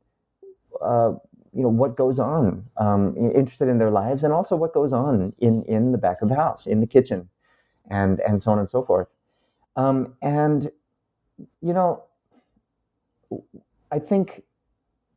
[0.82, 1.12] uh,
[1.56, 5.32] you know what goes on, um, interested in their lives, and also what goes on
[5.38, 7.28] in in the back of the house, in the kitchen,
[7.90, 9.08] and and so on and so forth.
[9.76, 10.70] Um, and
[11.62, 12.04] you know,
[13.90, 14.42] I think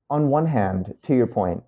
[0.10, 1.64] on one hand, to your point,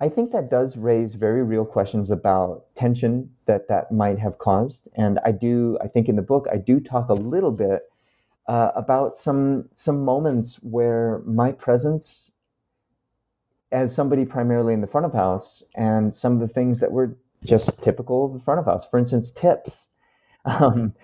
[0.00, 4.88] I think that does raise very real questions about tension that that might have caused.
[4.96, 7.82] And I do, I think in the book, I do talk a little bit
[8.48, 12.31] uh, about some some moments where my presence
[13.72, 17.16] as somebody primarily in the front of house and some of the things that were
[17.44, 18.86] just typical of the front of house.
[18.86, 19.86] For instance, tips.
[20.44, 20.94] Um,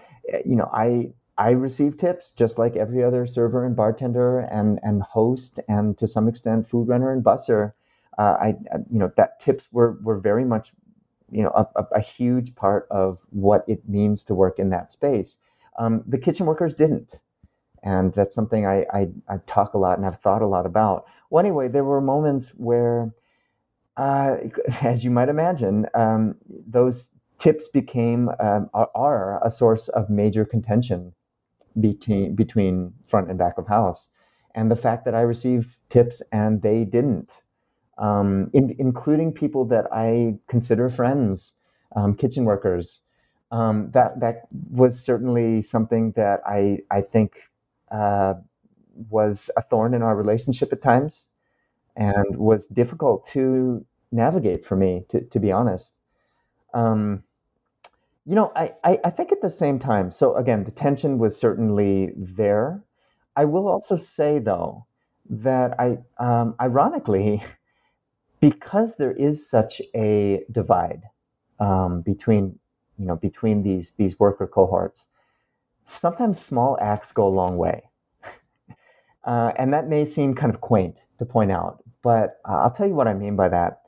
[0.45, 5.01] you know, I I receive tips just like every other server and bartender and and
[5.01, 7.73] host and to some extent food runner and busser.
[8.19, 8.49] Uh, I,
[8.91, 10.73] you know that tips were were very much
[11.31, 14.91] you know a, a, a, huge part of what it means to work in that
[14.91, 15.37] space.
[15.79, 17.21] Um, the kitchen workers didn't
[17.83, 21.07] and that's something I, I I talk a lot and I've thought a lot about.
[21.31, 23.15] Well, anyway, there were moments where,
[23.97, 24.37] uh,
[24.83, 31.15] as you might imagine, um, those tips became um, are, a source of major contention
[31.81, 34.09] between between front and back of house,
[34.55, 37.33] and the fact that I received tips and they didn't,
[37.99, 41.53] um, in, including people that I consider friends,
[41.97, 43.01] um, kitchen workers
[43.51, 47.31] Um, that that was certainly something that I I think
[47.91, 48.35] uh,
[49.11, 51.27] was a thorn in our relationship at times,
[51.97, 55.95] and was difficult to navigate for me, to to be honest.
[56.75, 57.25] Um,
[58.29, 60.11] you know, I, I, I think at the same time.
[60.11, 62.83] So again, the tension was certainly there.
[63.37, 64.87] I will also say though
[65.31, 67.43] that I um, ironically
[68.41, 71.05] because there is such a divide
[71.59, 72.59] um, between
[72.99, 75.07] you know between these these worker cohorts
[75.89, 77.83] sometimes small acts go a long way
[79.25, 82.87] uh, and that may seem kind of quaint to point out but uh, i'll tell
[82.87, 83.81] you what i mean by that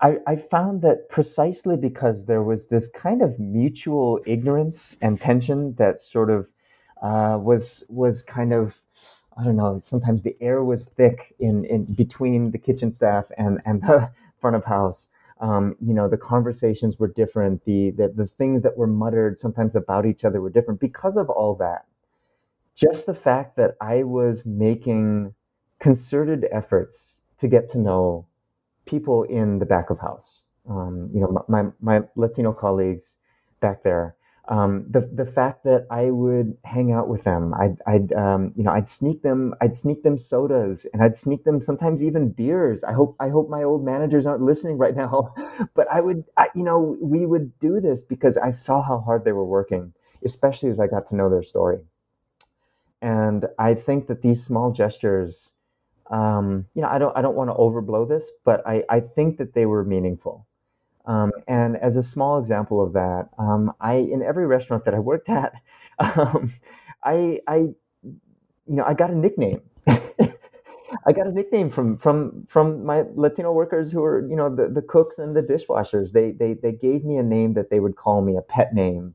[0.00, 5.76] I, I found that precisely because there was this kind of mutual ignorance and tension
[5.76, 6.48] that sort of
[7.00, 8.80] uh, was was kind of
[9.36, 9.78] I don't know.
[9.78, 14.10] Sometimes the air was thick in, in between the kitchen staff and and the
[14.40, 15.08] front of house.
[15.40, 17.64] Um, you know, the conversations were different.
[17.64, 21.28] The, the the things that were muttered sometimes about each other were different because of
[21.30, 21.86] all that.
[22.76, 25.34] Just the fact that I was making
[25.80, 28.26] concerted efforts to get to know
[28.86, 30.42] people in the back of house.
[30.68, 33.14] Um, you know, my, my Latino colleagues
[33.60, 34.16] back there
[34.48, 38.62] um, the the fact that I would hang out with them, I'd, I'd um, you
[38.62, 42.84] know I'd sneak them I'd sneak them sodas and I'd sneak them sometimes even beers.
[42.84, 45.32] I hope I hope my old managers aren't listening right now,
[45.74, 49.24] but I would I, you know we would do this because I saw how hard
[49.24, 51.78] they were working, especially as I got to know their story.
[53.00, 55.50] And I think that these small gestures,
[56.10, 59.38] um, you know, I don't I don't want to overblow this, but I I think
[59.38, 60.46] that they were meaningful.
[61.06, 64.98] Um, and as a small example of that, um, I in every restaurant that I
[64.98, 65.54] worked at,
[65.98, 66.54] um,
[67.02, 67.74] I, I, you
[68.66, 69.60] know, I got a nickname.
[71.06, 74.68] I got a nickname from from from my Latino workers who were, you know, the,
[74.68, 76.12] the cooks and the dishwashers.
[76.12, 79.14] They they they gave me a name that they would call me a pet name.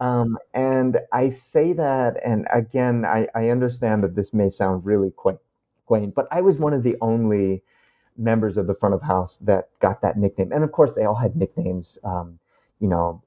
[0.00, 5.10] Um, and I say that, and again, I, I understand that this may sound really
[5.10, 5.38] quaint,
[5.86, 7.62] quaint, but I was one of the only
[8.18, 10.52] members of the front of house that got that nickname.
[10.52, 12.38] And of course, they all had nicknames, um,
[12.80, 13.22] you know,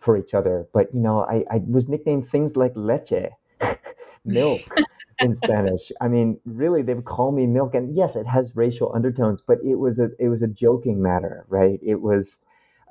[0.00, 0.66] for each other.
[0.72, 3.30] But, you know, I, I was nicknamed things like leche,
[4.24, 4.60] milk
[5.20, 5.92] in Spanish.
[6.00, 7.74] I mean, really, they would call me milk.
[7.74, 11.44] And yes, it has racial undertones, but it was a, it was a joking matter,
[11.48, 11.80] right?
[11.82, 12.38] It was,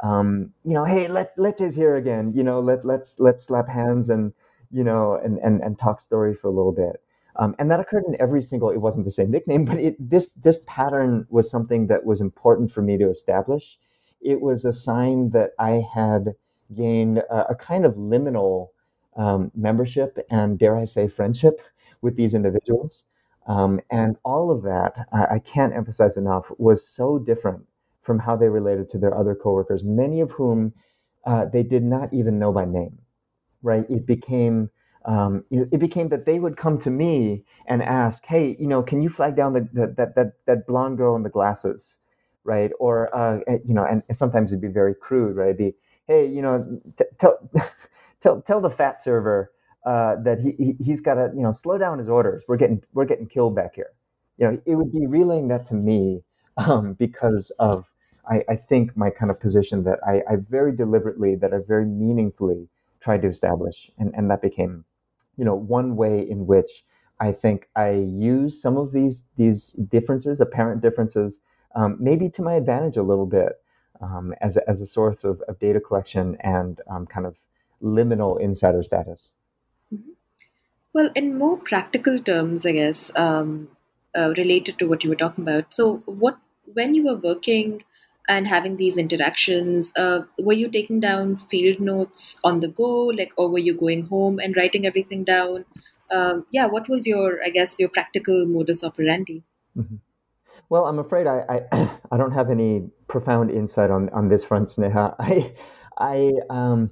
[0.03, 4.09] um, you know, hey, let, leche's here again, you know, let, let's, let's slap hands
[4.09, 4.33] and,
[4.71, 7.01] you know, and, and, and talk story for a little bit.
[7.39, 8.71] Um, and that occurred in every single.
[8.71, 12.71] It wasn't the same nickname, but it, this this pattern was something that was important
[12.71, 13.77] for me to establish.
[14.21, 16.35] It was a sign that I had
[16.75, 18.69] gained a, a kind of liminal
[19.15, 21.61] um, membership and, dare I say, friendship
[22.01, 23.05] with these individuals.
[23.47, 27.65] Um, and all of that, I, I can't emphasize enough, was so different
[28.01, 30.73] from how they related to their other coworkers, many of whom
[31.25, 32.97] uh, they did not even know by name.
[33.61, 33.85] Right?
[33.89, 34.69] It became
[35.07, 39.01] um, it became that they would come to me and ask, "Hey, you know, can
[39.01, 41.95] you flag down the, the that that that blonde girl in the glasses,
[42.43, 45.45] right?" Or uh, eh, you know, and sometimes it'd be very crude, right?
[45.45, 45.75] It'd be,
[46.07, 47.39] "Hey, you know, t- tell
[48.19, 49.53] tell tell the fat server
[49.85, 52.43] uh, that he, he has got to you know slow down his orders.
[52.49, 53.91] We're getting we're getting killed back here."
[54.37, 56.21] You know, it would be relaying that to me
[56.57, 57.85] um, because of
[58.29, 61.85] I, I, think my kind of position that I, I very deliberately that I very
[61.85, 62.67] meaningfully
[62.99, 64.83] tried to establish, and and that became
[65.37, 66.83] you know one way in which
[67.19, 71.39] I think I use some of these these differences, apparent differences,
[71.75, 73.53] um, maybe to my advantage a little bit
[74.01, 77.35] um, as a, as a source of, of data collection and um, kind of
[77.81, 79.29] liminal insider status.
[79.93, 80.11] Mm-hmm.
[80.93, 83.69] Well, in more practical terms, I guess um,
[84.17, 85.73] uh, related to what you were talking about.
[85.73, 86.37] So, what
[86.73, 87.83] when you were working
[88.27, 93.31] and having these interactions uh, were you taking down field notes on the go like
[93.37, 95.65] or were you going home and writing everything down?
[96.09, 99.43] Um, yeah what was your i guess your practical modus operandi?
[99.77, 99.95] Mm-hmm.
[100.69, 104.69] well i'm afraid I, I, I don't have any profound insight on on this front
[104.69, 105.15] sneha.
[105.19, 105.53] I
[105.97, 106.91] i um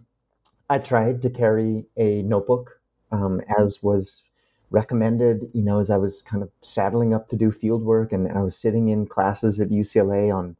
[0.69, 2.81] i tried to carry a notebook
[3.11, 4.23] um, as was
[4.71, 8.29] recommended you know as i was kind of saddling up to do field work and
[8.31, 10.57] i was sitting in classes at ucla on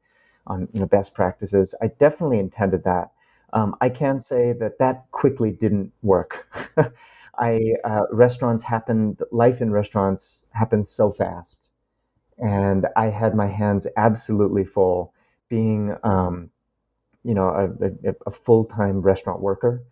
[0.47, 1.73] on you know best practices.
[1.81, 3.11] I definitely intended that.
[3.53, 6.47] Um, I can say that that quickly didn't work.
[7.37, 9.21] I uh, restaurants happened.
[9.31, 11.67] Life in restaurants happens so fast,
[12.37, 15.13] and I had my hands absolutely full
[15.49, 16.49] being, um,
[17.23, 19.83] you know, a, a, a full time restaurant worker.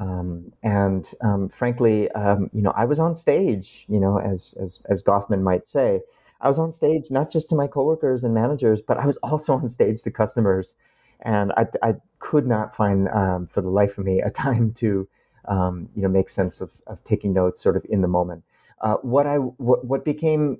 [0.00, 4.80] Um, and um, frankly, um, you know, I was on stage, you know, as as
[4.88, 6.00] as Goffman might say,
[6.40, 9.54] I was on stage not just to my coworkers and managers, but I was also
[9.54, 10.74] on stage to customers.
[11.22, 15.08] and I, I could not find um, for the life of me a time to
[15.46, 18.44] um, you know make sense of, of taking notes sort of in the moment.
[18.80, 20.58] Uh, what I what, what became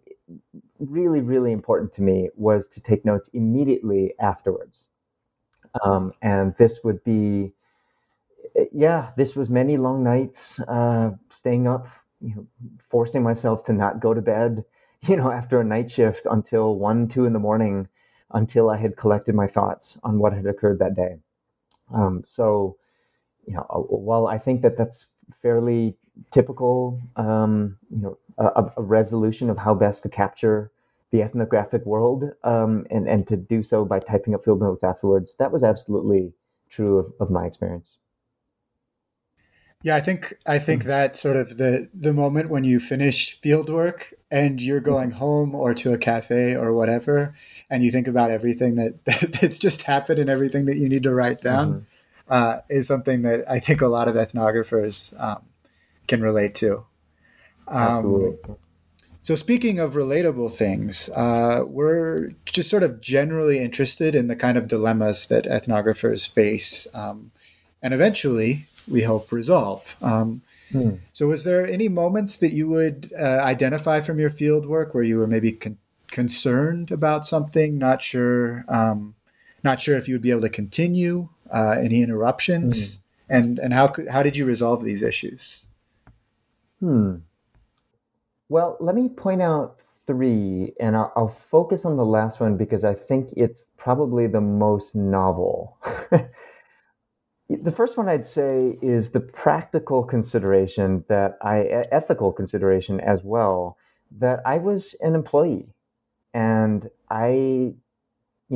[0.81, 4.85] really really important to me was to take notes immediately afterwards,
[5.85, 7.53] um, and this would be
[8.73, 11.87] yeah this was many long nights uh, staying up
[12.21, 12.47] you know
[12.91, 14.65] forcing myself to not go to bed
[15.09, 17.89] you know after a night shift until one two in the morning
[18.33, 21.17] until I had collected my thoughts on what had occurred that day.
[21.95, 22.77] Um, so,
[23.47, 25.07] you know, uh, while I think that that's
[25.41, 25.97] fairly
[26.31, 30.71] typical, um, you know, a, a, resolution of how best to capture
[31.11, 35.35] the ethnographic world um, and, and to do so by typing up field notes afterwards,
[35.39, 36.33] that was absolutely
[36.69, 37.97] true of, of my experience.
[39.83, 40.91] Yeah, I think I think mm-hmm.
[40.91, 44.91] that sort of the the moment when you finish field work and you're mm-hmm.
[44.91, 47.35] going home or to a cafe or whatever,
[47.71, 49.05] and you think about everything that,
[49.41, 51.83] that's just happened and everything that you need to write down, mm-hmm.
[52.29, 55.43] uh, is something that I think a lot of ethnographers um,
[56.07, 56.85] can relate to.
[57.67, 58.55] Um, Absolutely.
[59.23, 64.57] So, speaking of relatable things, uh, we're just sort of generally interested in the kind
[64.57, 67.31] of dilemmas that ethnographers face, um,
[67.83, 69.97] and eventually, we hope, resolve.
[70.01, 70.91] Um, hmm.
[71.13, 75.03] So, was there any moments that you would uh, identify from your field work where
[75.03, 75.79] you were maybe con-
[76.11, 79.15] concerned about something, not sure, um,
[79.63, 82.99] not sure if you would be able to continue, uh, any interruptions, mm.
[83.29, 85.67] and and how how did you resolve these issues?
[86.81, 87.17] Hmm.
[88.49, 92.83] Well, let me point out three, and I'll, I'll focus on the last one because
[92.83, 95.77] I think it's probably the most novel.
[97.49, 103.79] the first one I'd say is the practical consideration that I, ethical consideration as well,
[104.19, 105.69] that I was an employee
[106.35, 107.77] and I, you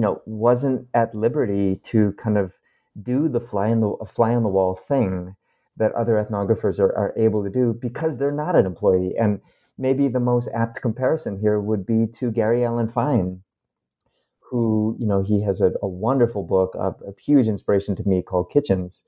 [0.01, 2.53] know, wasn't at liberty to kind of
[3.03, 5.37] do the fly on the fly on the wall thing
[5.79, 9.15] that other ethnographers are, are able to do because they're not an employee.
[9.19, 9.41] And
[9.79, 13.43] maybe the most apt comparison here would be to Gary Alan Fine,
[14.53, 18.23] who, you know, he has a, a wonderful book, a, a, huge inspiration to me
[18.23, 19.03] called Kitchens.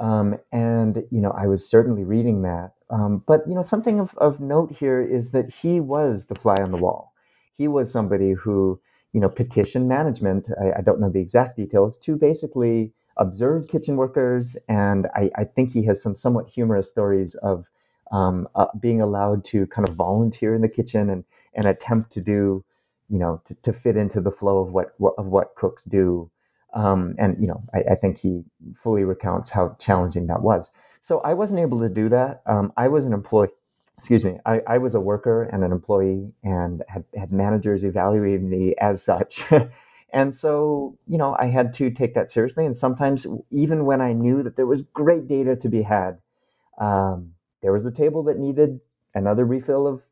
[0.00, 2.74] Um, and, you know, I was certainly reading that.
[2.90, 6.56] Um, but, you know, something of, of note here is that he was the fly
[6.60, 7.14] on the wall
[7.56, 8.80] he was somebody who,
[9.12, 10.50] you know, petitioned management.
[10.60, 15.44] I, I don't know the exact details to basically observe kitchen workers, and I, I
[15.44, 17.66] think he has some somewhat humorous stories of
[18.12, 22.22] um, uh, being allowed to kind of volunteer in the kitchen and and attempt to
[22.22, 22.64] do,
[23.08, 26.30] you know, to, to fit into the flow of what, what of what cooks do.
[26.74, 28.42] Um, and you know, I, I, think he
[28.74, 30.70] fully recounts how challenging that was.
[31.00, 32.42] So I wasn't able to do that.
[32.46, 33.50] Um, I was an employee
[33.96, 38.48] excuse me, I, I, was a worker and an employee and had, had managers evaluating
[38.48, 39.40] me as such.
[40.12, 42.66] and so, you know, I had to take that seriously.
[42.66, 46.18] And sometimes, even when I knew that there was great data to be had,
[46.78, 47.32] um,
[47.62, 48.80] there was the table that needed
[49.14, 50.02] another refill of,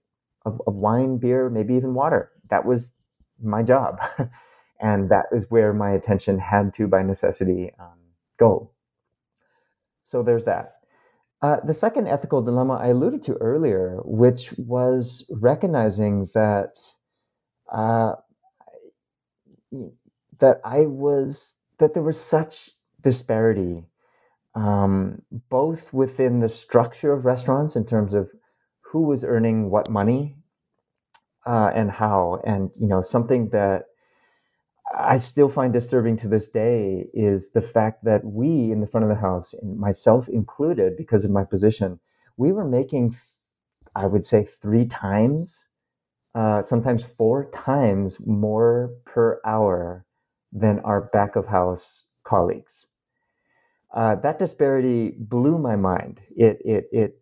[0.46, 2.30] of, of wine, beer, maybe even water.
[2.52, 2.92] That was
[3.42, 3.98] my job.
[4.80, 7.98] and that is where my attention had to, by necessity, um,
[8.38, 8.72] go.
[10.04, 10.74] So there's that.
[11.40, 16.76] Uh, the second ethical dilemma I alluded to earlier, which was recognizing that
[17.72, 18.16] uh,
[20.38, 22.68] that I was that there was such
[23.02, 23.84] disparity,
[24.54, 28.28] um, both within the structure of restaurants in terms of
[28.82, 30.36] who was earning what money
[31.46, 33.86] uh, and how, and you know something that
[34.94, 39.04] I still find disturbing to this day is the fact that we in the front
[39.04, 41.98] of the house, and myself included, because of my position,
[42.36, 43.16] we were making,
[43.94, 45.60] I would say, three times,
[46.34, 50.04] uh, sometimes four times more per hour
[50.52, 52.86] than our back of house colleagues.
[53.94, 56.20] Uh, that disparity blew my mind.
[56.36, 57.20] It, it, it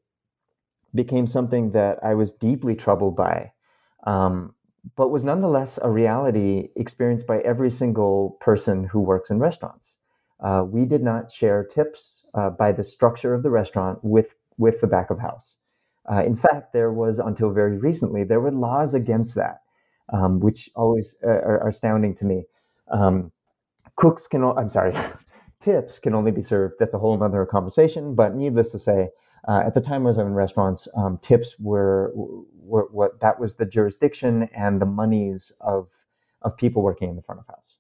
[0.94, 3.52] became something that I was deeply troubled by.
[4.06, 4.54] Um,
[4.96, 9.96] but was nonetheless a reality experienced by every single person who works in restaurants.
[10.40, 14.80] Uh, we did not share tips uh, by the structure of the restaurant with, with
[14.80, 15.56] the back of house.
[16.10, 19.60] Uh, in fact, there was until very recently, there were laws against that,
[20.12, 22.44] um, which always uh, are, are, astounding to me.
[22.90, 23.30] Um,
[23.96, 24.96] cooks can, I'm sorry,
[25.60, 26.76] tips can only be served.
[26.80, 29.10] That's a whole other conversation, but needless to say,
[29.48, 33.66] uh, at the time I was in restaurants, um, tips were, what that was the
[33.66, 35.88] jurisdiction and the monies of
[36.42, 37.76] of people working in the front of house.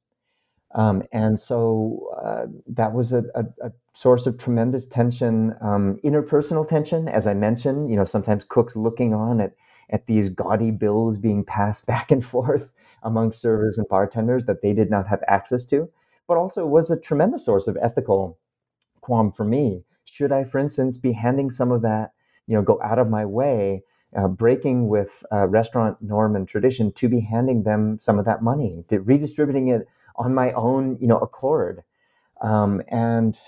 [0.74, 6.68] Um, and so uh, that was a, a, a, source of tremendous tension, um, interpersonal
[6.68, 7.90] tension, as I mentioned.
[7.90, 9.52] You know, sometimes cooks looking on at
[9.90, 12.70] at these gaudy bills being passed back and forth
[13.02, 15.90] among servers and bartenders that they did not have access to.
[16.28, 18.38] but also was a tremendous source of ethical
[19.00, 19.82] qualm for me.
[20.04, 22.12] Should I, for instance, be handing some of that,
[22.46, 23.82] you know, go out of my way,
[24.16, 28.42] uh, breaking with uh, restaurant norm and tradition to be handing them some of that
[28.42, 29.86] money, to redistributing it
[30.16, 31.82] on my own, you know, accord.
[32.40, 33.38] Um, and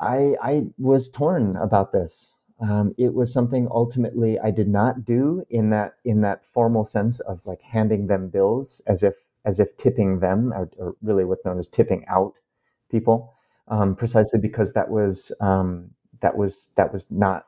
[0.00, 2.32] I, I was torn about this.
[2.60, 7.18] Um, it was something ultimately I did not do in that in that formal sense
[7.18, 9.14] of like handing them bills as if
[9.44, 12.34] as if tipping them or, or really what's known as tipping out
[12.88, 13.34] people,
[13.68, 15.90] um, precisely because that was um,
[16.20, 17.46] that was that was not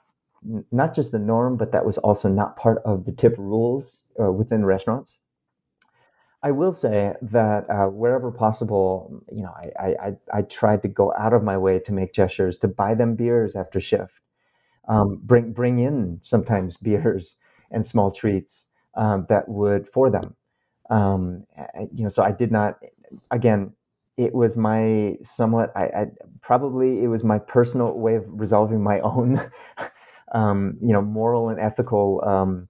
[0.70, 4.30] not just the norm, but that was also not part of the tip rules uh,
[4.30, 5.16] within restaurants.
[6.42, 11.10] I will say that uh, wherever possible, you know, I, I, I tried to go
[11.18, 14.20] out of my way to make gestures to buy them beers after shift,
[14.88, 17.36] um, bring bring in sometimes beers
[17.70, 20.36] and small treats um, that would for them.
[20.90, 21.46] Um,
[21.94, 22.78] you know, so I did not.
[23.30, 23.72] Again,
[24.16, 25.72] it was my somewhat.
[25.76, 26.06] I, I
[26.42, 29.50] probably it was my personal way of resolving my own,
[30.34, 32.68] um, you know, moral and ethical um,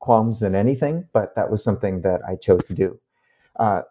[0.00, 1.08] qualms than anything.
[1.12, 3.00] But that was something that I chose to do.
[3.58, 3.82] Uh,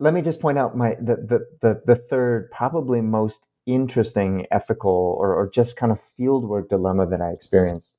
[0.00, 5.16] let me just point out my the, the the the third, probably most interesting ethical
[5.20, 7.96] or, or just kind of fieldwork dilemma that I experienced.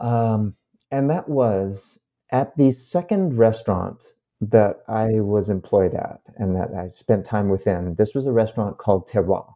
[0.00, 0.56] Um,
[0.90, 1.98] and that was
[2.30, 4.00] at the second restaurant
[4.40, 7.94] that I was employed at and that I spent time within.
[7.96, 9.54] This was a restaurant called Terroir.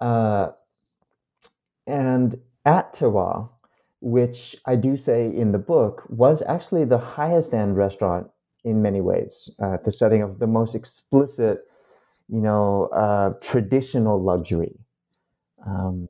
[0.00, 0.50] Uh,
[1.86, 3.48] and at Terroir,
[4.00, 8.28] which I do say in the book was actually the highest end restaurant
[8.64, 11.64] in many ways, uh, the setting of the most explicit,
[12.28, 14.78] you know, uh, traditional luxury.
[15.66, 16.08] Um,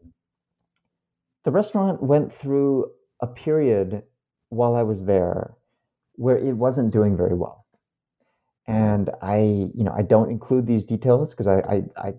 [1.45, 2.91] the restaurant went through
[3.23, 4.03] a period
[4.51, 5.55] while I was there
[6.19, 7.65] where it wasn't doing very well.
[8.67, 9.39] And I,
[9.75, 12.15] you know, I don't include these details because I, I, I,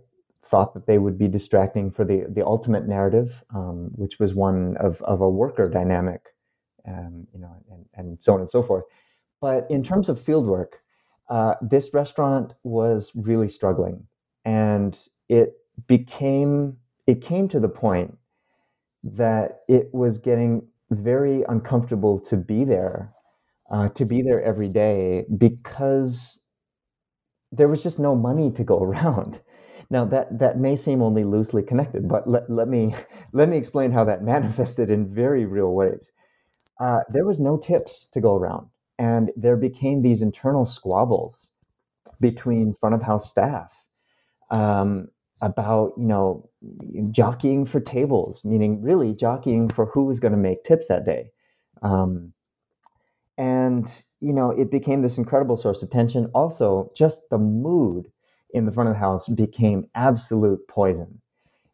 [0.45, 4.75] thought that they would be distracting for the, the ultimate narrative, um, which was one
[4.77, 6.21] of, of a worker dynamic,
[6.87, 8.83] um, you know, and, and so on and so forth.
[9.41, 10.69] But in terms of fieldwork,
[11.29, 14.07] uh, this restaurant was really struggling,
[14.43, 14.97] and
[15.27, 15.53] it
[15.85, 18.17] became it came to the point
[19.03, 23.13] that it was getting very uncomfortable to be there,
[23.71, 26.39] uh, to be there every day because
[27.51, 29.41] there was just no money to go around.
[29.91, 32.95] Now that that may seem only loosely connected, but let, let me
[33.33, 36.11] let me explain how that manifested in very real ways.
[36.79, 38.67] Uh, there was no tips to go around.
[38.97, 41.47] And there became these internal squabbles
[42.19, 43.71] between front of house staff
[44.51, 45.07] um,
[45.41, 46.49] about, you know,
[47.11, 51.31] jockeying for tables, meaning really jockeying for who was going to make tips that day.
[51.81, 52.33] Um,
[53.39, 53.87] and,
[54.19, 56.29] you know, it became this incredible source of tension.
[56.33, 58.11] Also, just the mood
[58.53, 61.21] in the front of the house became absolute poison.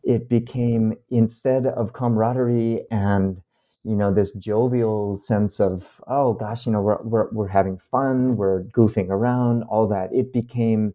[0.04, 3.42] It became, instead of camaraderie and
[3.84, 8.36] you know this jovial sense of oh gosh you know we're, we're, we're having fun
[8.36, 10.92] we're goofing around all that it became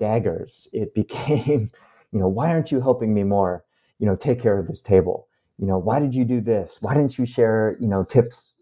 [0.00, 1.70] daggers it became
[2.10, 3.64] you know why aren't you helping me more
[4.00, 6.94] you know take care of this table you know why did you do this why
[6.94, 8.54] didn't you share you know tips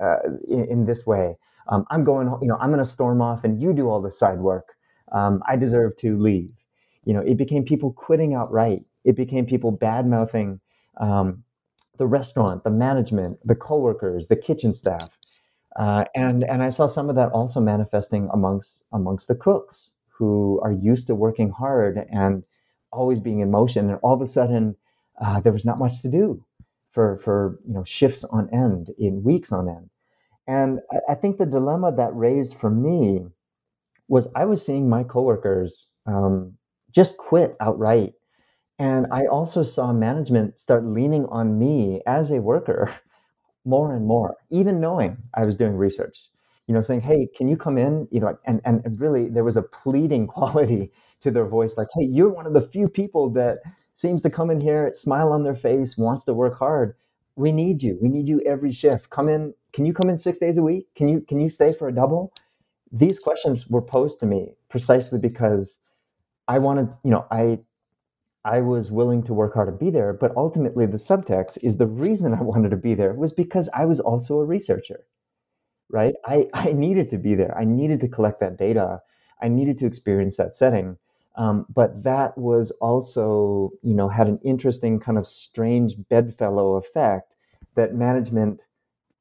[0.00, 0.16] uh,
[0.48, 1.36] in, in, this way.
[1.68, 4.12] Um, i'm going you know i'm going to storm off and you do all the
[4.12, 4.74] side work.
[5.12, 6.50] Um, i deserve to leave.
[7.04, 8.84] You know it became people quitting outright.
[9.04, 10.60] It became people bad mouthing
[10.98, 11.44] um,
[11.98, 15.10] the restaurant, the management, the coworkers, the kitchen staff,
[15.76, 20.60] uh, and and I saw some of that also manifesting amongst amongst the cooks who
[20.62, 22.44] are used to working hard and
[22.92, 24.76] always being in motion, and all of a sudden
[25.20, 26.44] uh, there was not much to do
[26.94, 29.90] for for you know shifts on end in weeks on end,
[30.48, 33.26] and I, I think the dilemma that raised for me
[34.08, 36.54] was I was seeing my coworkers um,
[36.92, 38.14] just quit outright
[38.78, 42.94] and I also saw management start leaning on me as a worker
[43.64, 46.30] more and more, even knowing I was doing research.
[46.66, 49.44] You know, saying, "Hey, can you come in?" You know, and and, and really there
[49.44, 50.92] was a pleading quality
[51.22, 53.58] to their voice, like, "Hey, you're one of the few people that
[53.94, 56.96] seems to come in here, smile on their face, wants to work hard.
[57.36, 57.98] We need you.
[58.02, 59.10] We need you every shift.
[59.10, 59.54] Come in.
[59.74, 60.88] Can you come in six days a week?
[60.96, 62.34] Can you can you stay for a double?"
[62.92, 65.78] These questions were posed to me precisely because
[66.48, 67.60] I wanted, you know, I
[68.44, 71.88] I was willing to work hard and be there, but ultimately the subtext is the
[71.88, 75.06] reason I wanted to be there was because I was also a researcher,
[75.90, 76.14] right?
[76.26, 77.56] I, I needed to be there.
[77.58, 79.02] I needed to collect that data.
[79.42, 80.98] I needed to experience that setting.
[81.36, 87.32] Um, but that was also, you know, had an interesting kind of strange bedfellow effect
[87.74, 88.60] that management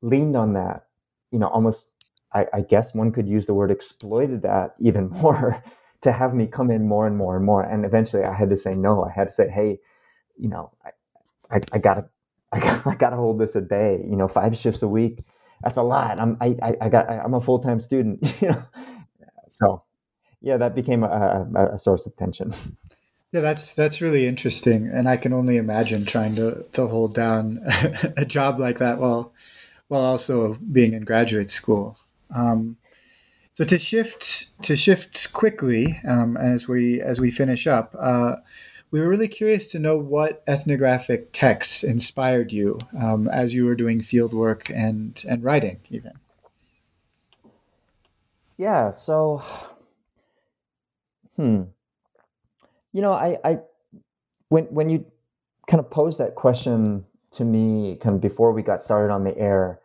[0.01, 0.85] leaned on that,
[1.31, 1.89] you know, almost,
[2.33, 5.63] I, I guess one could use the word exploited that even more
[6.01, 7.63] to have me come in more and more and more.
[7.63, 9.03] And eventually, I had to say no.
[9.03, 9.79] I had to say, hey,
[10.37, 10.91] you know, I,
[11.57, 12.05] I, I gotta,
[12.51, 14.03] I got, I gotta hold this a day.
[14.09, 15.23] You know, five shifts a week.
[15.63, 16.19] That's a lot.
[16.21, 18.23] I'm, I, I got, I'm a full time student.
[18.41, 18.63] You know,
[19.49, 19.83] so
[20.43, 22.53] yeah, that became a, a, a source of tension.
[23.31, 27.61] Yeah, that's that's really interesting, and I can only imagine trying to to hold down
[28.17, 29.33] a job like that while
[29.87, 31.97] while also being in graduate school.
[32.29, 32.77] Um,
[33.55, 38.35] so to shift to shift quickly um, as we as we finish up, uh,
[38.91, 43.75] we were really curious to know what ethnographic texts inspired you um, as you were
[43.75, 46.11] doing field work and and writing, even.
[48.57, 48.91] Yeah.
[48.91, 49.41] So,
[51.35, 51.63] hmm
[52.93, 53.57] you know, I, I
[54.49, 55.05] when when you
[55.67, 59.37] kind of posed that question to me kind of before we got started on the
[59.37, 59.79] air,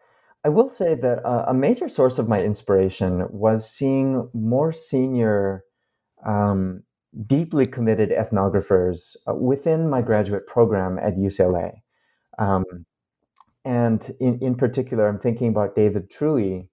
[0.44, 5.64] I will say that uh, a major source of my inspiration was seeing more senior,
[6.24, 6.82] um,
[7.26, 11.80] deeply committed ethnographers uh, within my graduate program at UCLA.
[12.38, 12.64] Um,
[13.64, 16.68] and in, in particular, I'm thinking about David Trouille,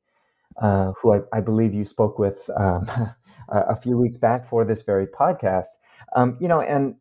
[0.61, 2.87] uh, who I, I, believe you spoke with um,
[3.49, 5.67] a few weeks back for this very podcast.
[6.15, 6.95] Um, you know, and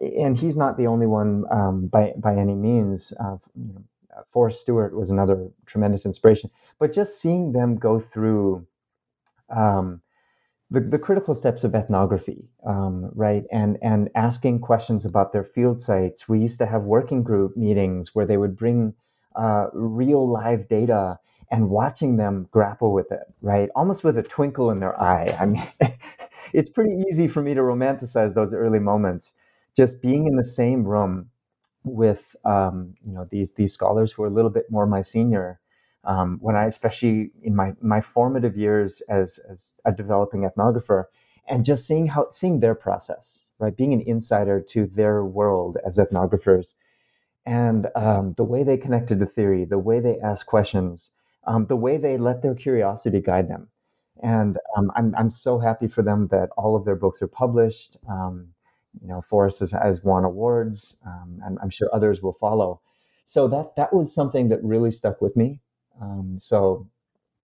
[0.00, 3.12] and he's not the only one um, by by any means.
[3.20, 3.84] Uh, you know,
[4.32, 6.50] Forrest Stuart was another tremendous inspiration.
[6.78, 8.66] But just seeing them go through
[9.54, 10.00] um,
[10.70, 15.80] the, the critical steps of ethnography, um, right, and and asking questions about their field
[15.80, 16.28] sites.
[16.28, 18.94] We used to have working group meetings where they would bring
[19.36, 21.18] uh, real live data
[21.50, 25.36] and watching them grapple with it, right, almost with a twinkle in their eye.
[25.38, 25.66] I mean,
[26.52, 29.32] it's pretty easy for me to romanticize those early moments.
[29.76, 31.30] Just being in the same room
[31.84, 35.60] with um, you know these these scholars who are a little bit more my senior.
[36.04, 41.04] Um, when I, especially in my my formative years as as a developing ethnographer,
[41.48, 45.98] and just seeing how seeing their process, right, being an insider to their world as
[45.98, 46.74] ethnographers,
[47.46, 51.10] and um, the way they connected to theory, the way they ask questions,
[51.46, 53.68] um, the way they let their curiosity guide them.
[54.22, 57.96] And um, I'm, I'm so happy for them that all of their books are published.
[58.08, 58.48] Um,
[59.00, 60.96] you know, Forrest has, has won awards.
[61.06, 62.80] Um, I'm, I'm, sure others will follow.
[63.24, 65.60] So that that was something that really stuck with me.
[66.02, 66.88] Um, so,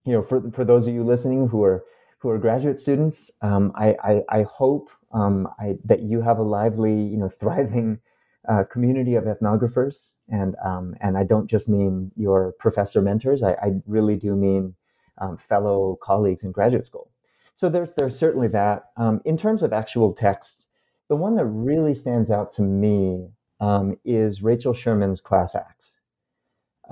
[0.05, 1.85] you know, for for those of you listening who are
[2.19, 6.95] who are graduate students, um, I, I, I hope I, that you have a lively,
[6.95, 8.01] you know, thriving
[8.49, 10.57] uh, community of ethnographers, and
[11.01, 13.43] and I don't just mean your professor mentors.
[13.43, 14.75] I, I really do mean
[15.19, 17.11] um, fellow colleagues in graduate school.
[17.55, 18.91] So there's there's certainly that.
[18.97, 20.67] Um, in terms of actual text,
[21.09, 23.29] the one that really stands out to me
[23.61, 25.95] um, is Rachel Sherman's Class Acts.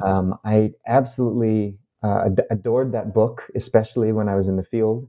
[0.04, 5.08] Um, I absolutely uh, ad- adored that book, especially when I was in the field,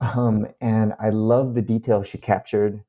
[0.00, 2.82] um, and I love the detail she captured.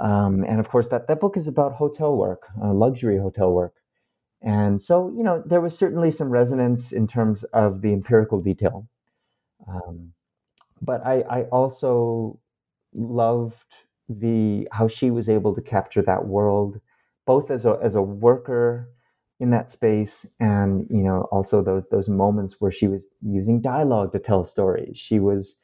[0.00, 3.74] Um, and of course, that that book is about hotel work, uh, luxury hotel work.
[4.42, 8.88] And so, you know, there was certainly some resonance in terms of the empirical detail.
[9.66, 10.12] Um,
[10.80, 12.38] but I, I also
[12.94, 13.64] loved
[14.08, 16.80] the how she was able to capture that world,
[17.26, 18.88] both as a as a worker
[19.40, 24.12] in that space, and you know, also those those moments where she was using dialogue
[24.12, 24.96] to tell stories.
[24.96, 25.56] She was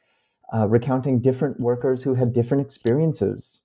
[0.53, 3.61] uh, recounting different workers who had different experiences.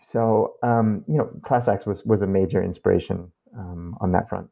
[0.00, 4.48] So, um, you know, Class Acts was was a major inspiration um, on that front.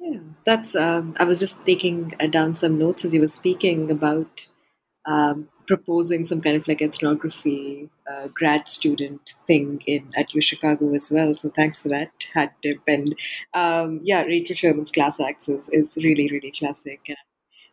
[0.00, 0.74] Yeah, that's.
[0.74, 4.48] Um, I was just taking uh, down some notes as you were speaking about
[5.04, 10.92] um, proposing some kind of like ethnography uh, grad student thing in at U Chicago
[10.92, 11.36] as well.
[11.36, 12.80] So thanks for that, Hat tip.
[12.88, 13.14] And
[13.54, 17.00] um, yeah, Rachel Sherman's Class Acts is, is really really classic.
[17.06, 17.16] And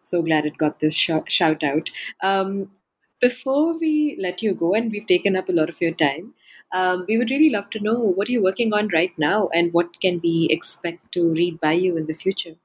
[0.03, 1.89] so glad it got this sh- shout out.
[2.21, 2.69] Um,
[3.19, 6.33] before we let you go, and we've taken up a lot of your time,
[6.73, 9.71] um, we would really love to know what are you working on right now and
[9.73, 12.55] what can we expect to read by you in the future?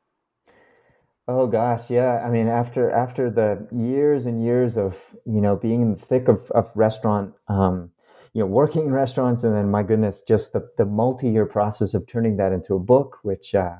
[1.28, 2.24] Oh gosh, yeah.
[2.26, 6.26] I mean, after after the years and years of you know being in the thick
[6.26, 7.90] of, of restaurant, um,
[8.32, 11.92] you know, working in restaurants, and then my goodness, just the the multi year process
[11.92, 13.76] of turning that into a book, which uh,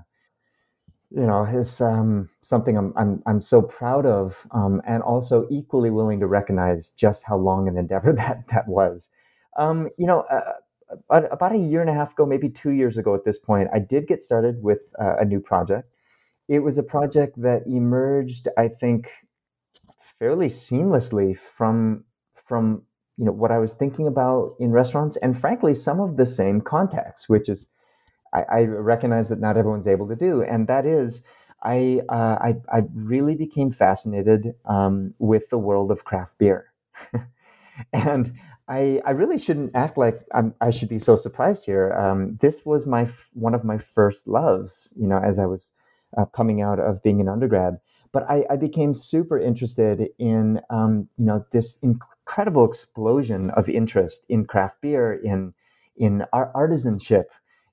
[1.11, 5.91] you know is um, something I'm, I'm I'm so proud of, um, and also equally
[5.91, 9.09] willing to recognize just how long an endeavor that that was.
[9.59, 10.53] Um, you know, uh,
[11.11, 13.69] about, about, a year and a half ago, maybe two years ago at this point,
[13.75, 15.91] I did get started with uh, a new project.
[16.49, 19.09] It was a project that emerged, I think,
[20.19, 22.05] fairly seamlessly from
[22.47, 22.83] from
[23.19, 26.61] you know what I was thinking about in restaurants, and frankly, some of the same
[26.61, 27.67] contexts, which is
[28.33, 31.23] I, I recognize that not everyone's able to do, and that is.
[31.61, 36.73] I, uh, I, I really became fascinated um, with the world of craft beer.
[37.93, 38.35] And
[38.69, 41.93] I, I really shouldn't act like I'm, i should be so surprised here.
[41.95, 45.73] Um, this was my one of my first loves, you know, as I was
[46.17, 47.79] uh, coming out of being an undergrad.
[48.13, 54.25] But I, I became super interested in, um, you know, this incredible explosion of interest
[54.29, 55.55] in craft beer, in
[55.97, 57.25] in artisanship,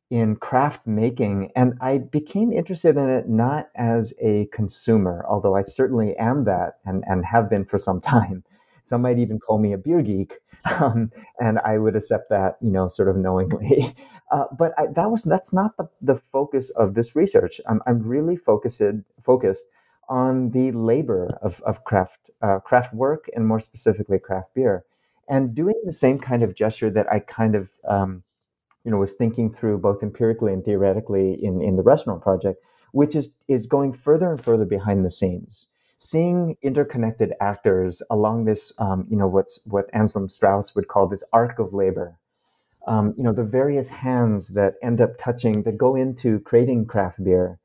[0.10, 5.62] in craft making, and I became interested in it not as a consumer, although I
[5.62, 8.43] certainly am that and and have been for some time.
[8.84, 10.34] Some might even call me a beer geek
[10.66, 13.95] um, and I would accept that, you know, sort of knowingly.
[14.32, 17.61] Uh, but I, that was that's not the, the focus of this research.
[17.70, 18.82] I'm, I'm really focused
[19.22, 19.66] focused
[20.09, 24.84] on the labor of, of craft uh, craft work and more specifically craft beer,
[25.30, 28.24] and doing the same kind of gesture that I kind of um,
[28.84, 32.59] you know was thinking through both empirically and theoretically in in the restaurant project,
[32.91, 35.68] which is is going further and further behind the scenes
[36.06, 41.24] seeing interconnected actors along this, um, you know, what's what Anselm Strauss would call this
[41.34, 42.18] arc of labor.
[42.88, 47.24] Um, you know, the various hands that end up touching, that go into creating craft
[47.24, 47.58] beer,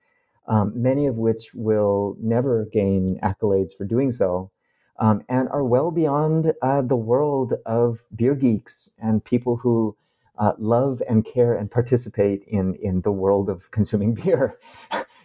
[0.49, 4.51] um, many of which will never gain accolades for doing so,
[4.99, 9.95] um, and are well beyond uh, the world of beer geeks and people who
[10.38, 14.59] uh, love and care and participate in in the world of consuming beer.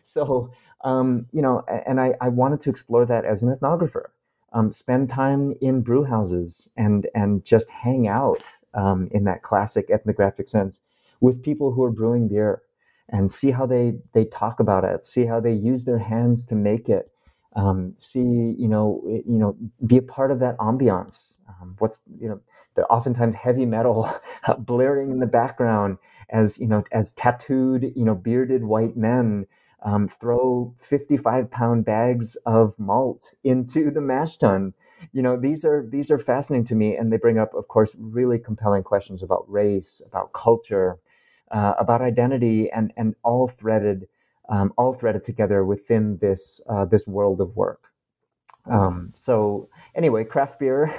[0.04, 0.52] so
[0.86, 4.06] um, you know, and I, I, wanted to explore that as an ethnographer.
[4.54, 8.44] Um, spend time in brew houses and and just hang out
[8.76, 10.80] um, in that classic ethnographic sense
[11.20, 12.62] with people who are brewing beer
[13.10, 16.56] and see how they they talk about it, see how they use their hands to
[16.56, 17.12] make it,
[17.56, 18.20] um, see
[18.58, 19.58] you know you know
[19.88, 21.34] be a part of that ambiance.
[21.50, 22.40] Um, what's you know
[22.76, 24.16] the oftentimes heavy metal
[24.60, 25.98] blaring in the background
[26.30, 29.48] as you know as tattooed you know bearded white men
[29.86, 34.74] um, throw 55 pound bags of malt into the mash tun.
[35.14, 37.96] You know these are these are fascinating to me and they bring up of course
[38.00, 40.98] really compelling questions about race about culture
[41.52, 44.08] uh, about identity and and all threaded
[44.50, 47.84] um, all threaded together within this uh, this world of work.
[48.70, 50.92] Um, so anyway craft beer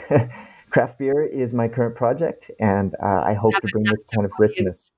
[0.70, 4.30] craft beer is my current project and uh, i hope to bring this kind of
[4.38, 4.92] richness.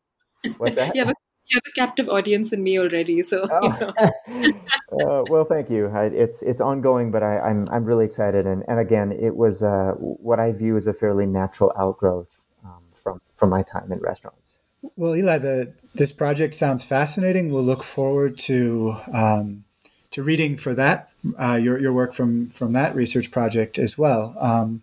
[0.59, 0.95] What's that?
[0.95, 1.17] You have a
[1.49, 3.22] you have a captive audience in me already.
[3.22, 4.12] So, oh.
[4.28, 5.20] you know.
[5.20, 5.88] uh, well, thank you.
[5.88, 8.46] I, it's it's ongoing, but I, am I'm, I'm really excited.
[8.46, 12.28] And and again, it was uh, what I view as a fairly natural outgrowth
[12.64, 14.55] um, from from my time in restaurants.
[14.96, 17.53] Well, Eli, the this project sounds fascinating.
[17.53, 18.96] We'll look forward to.
[19.12, 19.64] Um,
[20.11, 24.34] to reading for that uh, your your work from from that research project as well,
[24.40, 24.80] um,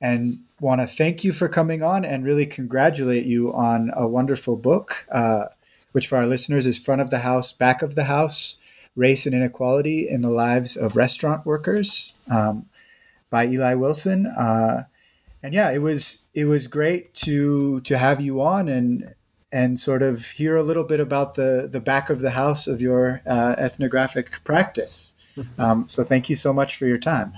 [0.00, 4.56] and want to thank you for coming on and really congratulate you on a wonderful
[4.56, 5.06] book.
[5.12, 5.46] Uh,
[5.94, 8.56] which for our listeners is Front of the House, Back of the House
[8.96, 12.66] Race and Inequality in the Lives of Restaurant Workers um,
[13.30, 14.26] by Eli Wilson.
[14.26, 14.86] Uh,
[15.40, 19.14] and yeah, it was it was great to to have you on and
[19.52, 22.80] and sort of hear a little bit about the the back of the house of
[22.80, 25.14] your uh, ethnographic practice.
[25.58, 27.32] Um, so thank you so much for your time.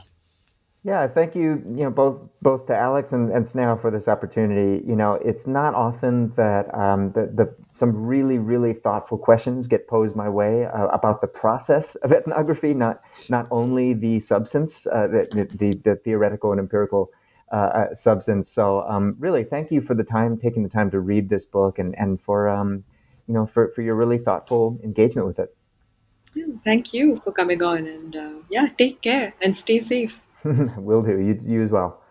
[0.87, 1.65] Yeah, thank you.
[1.75, 4.87] You know, both both to Alex and, and Sneha for this opportunity.
[4.87, 9.89] You know, it's not often that um, the, the some really really thoughtful questions get
[9.89, 15.09] posed my way uh, about the process of ethnography, not not only the substance, uh,
[15.09, 17.11] the, the, the theoretical and empirical
[17.51, 18.49] uh, uh, substance.
[18.49, 21.81] So, um, really, thank you for the time, taking the time to read this book,
[21.81, 22.85] and and for um,
[23.27, 25.53] you know for for your really thoughtful engagement with it.
[26.65, 30.26] Thank you for coming on, and uh, yeah, take care and stay safe.
[30.79, 31.19] Will do.
[31.19, 32.03] You, you as well.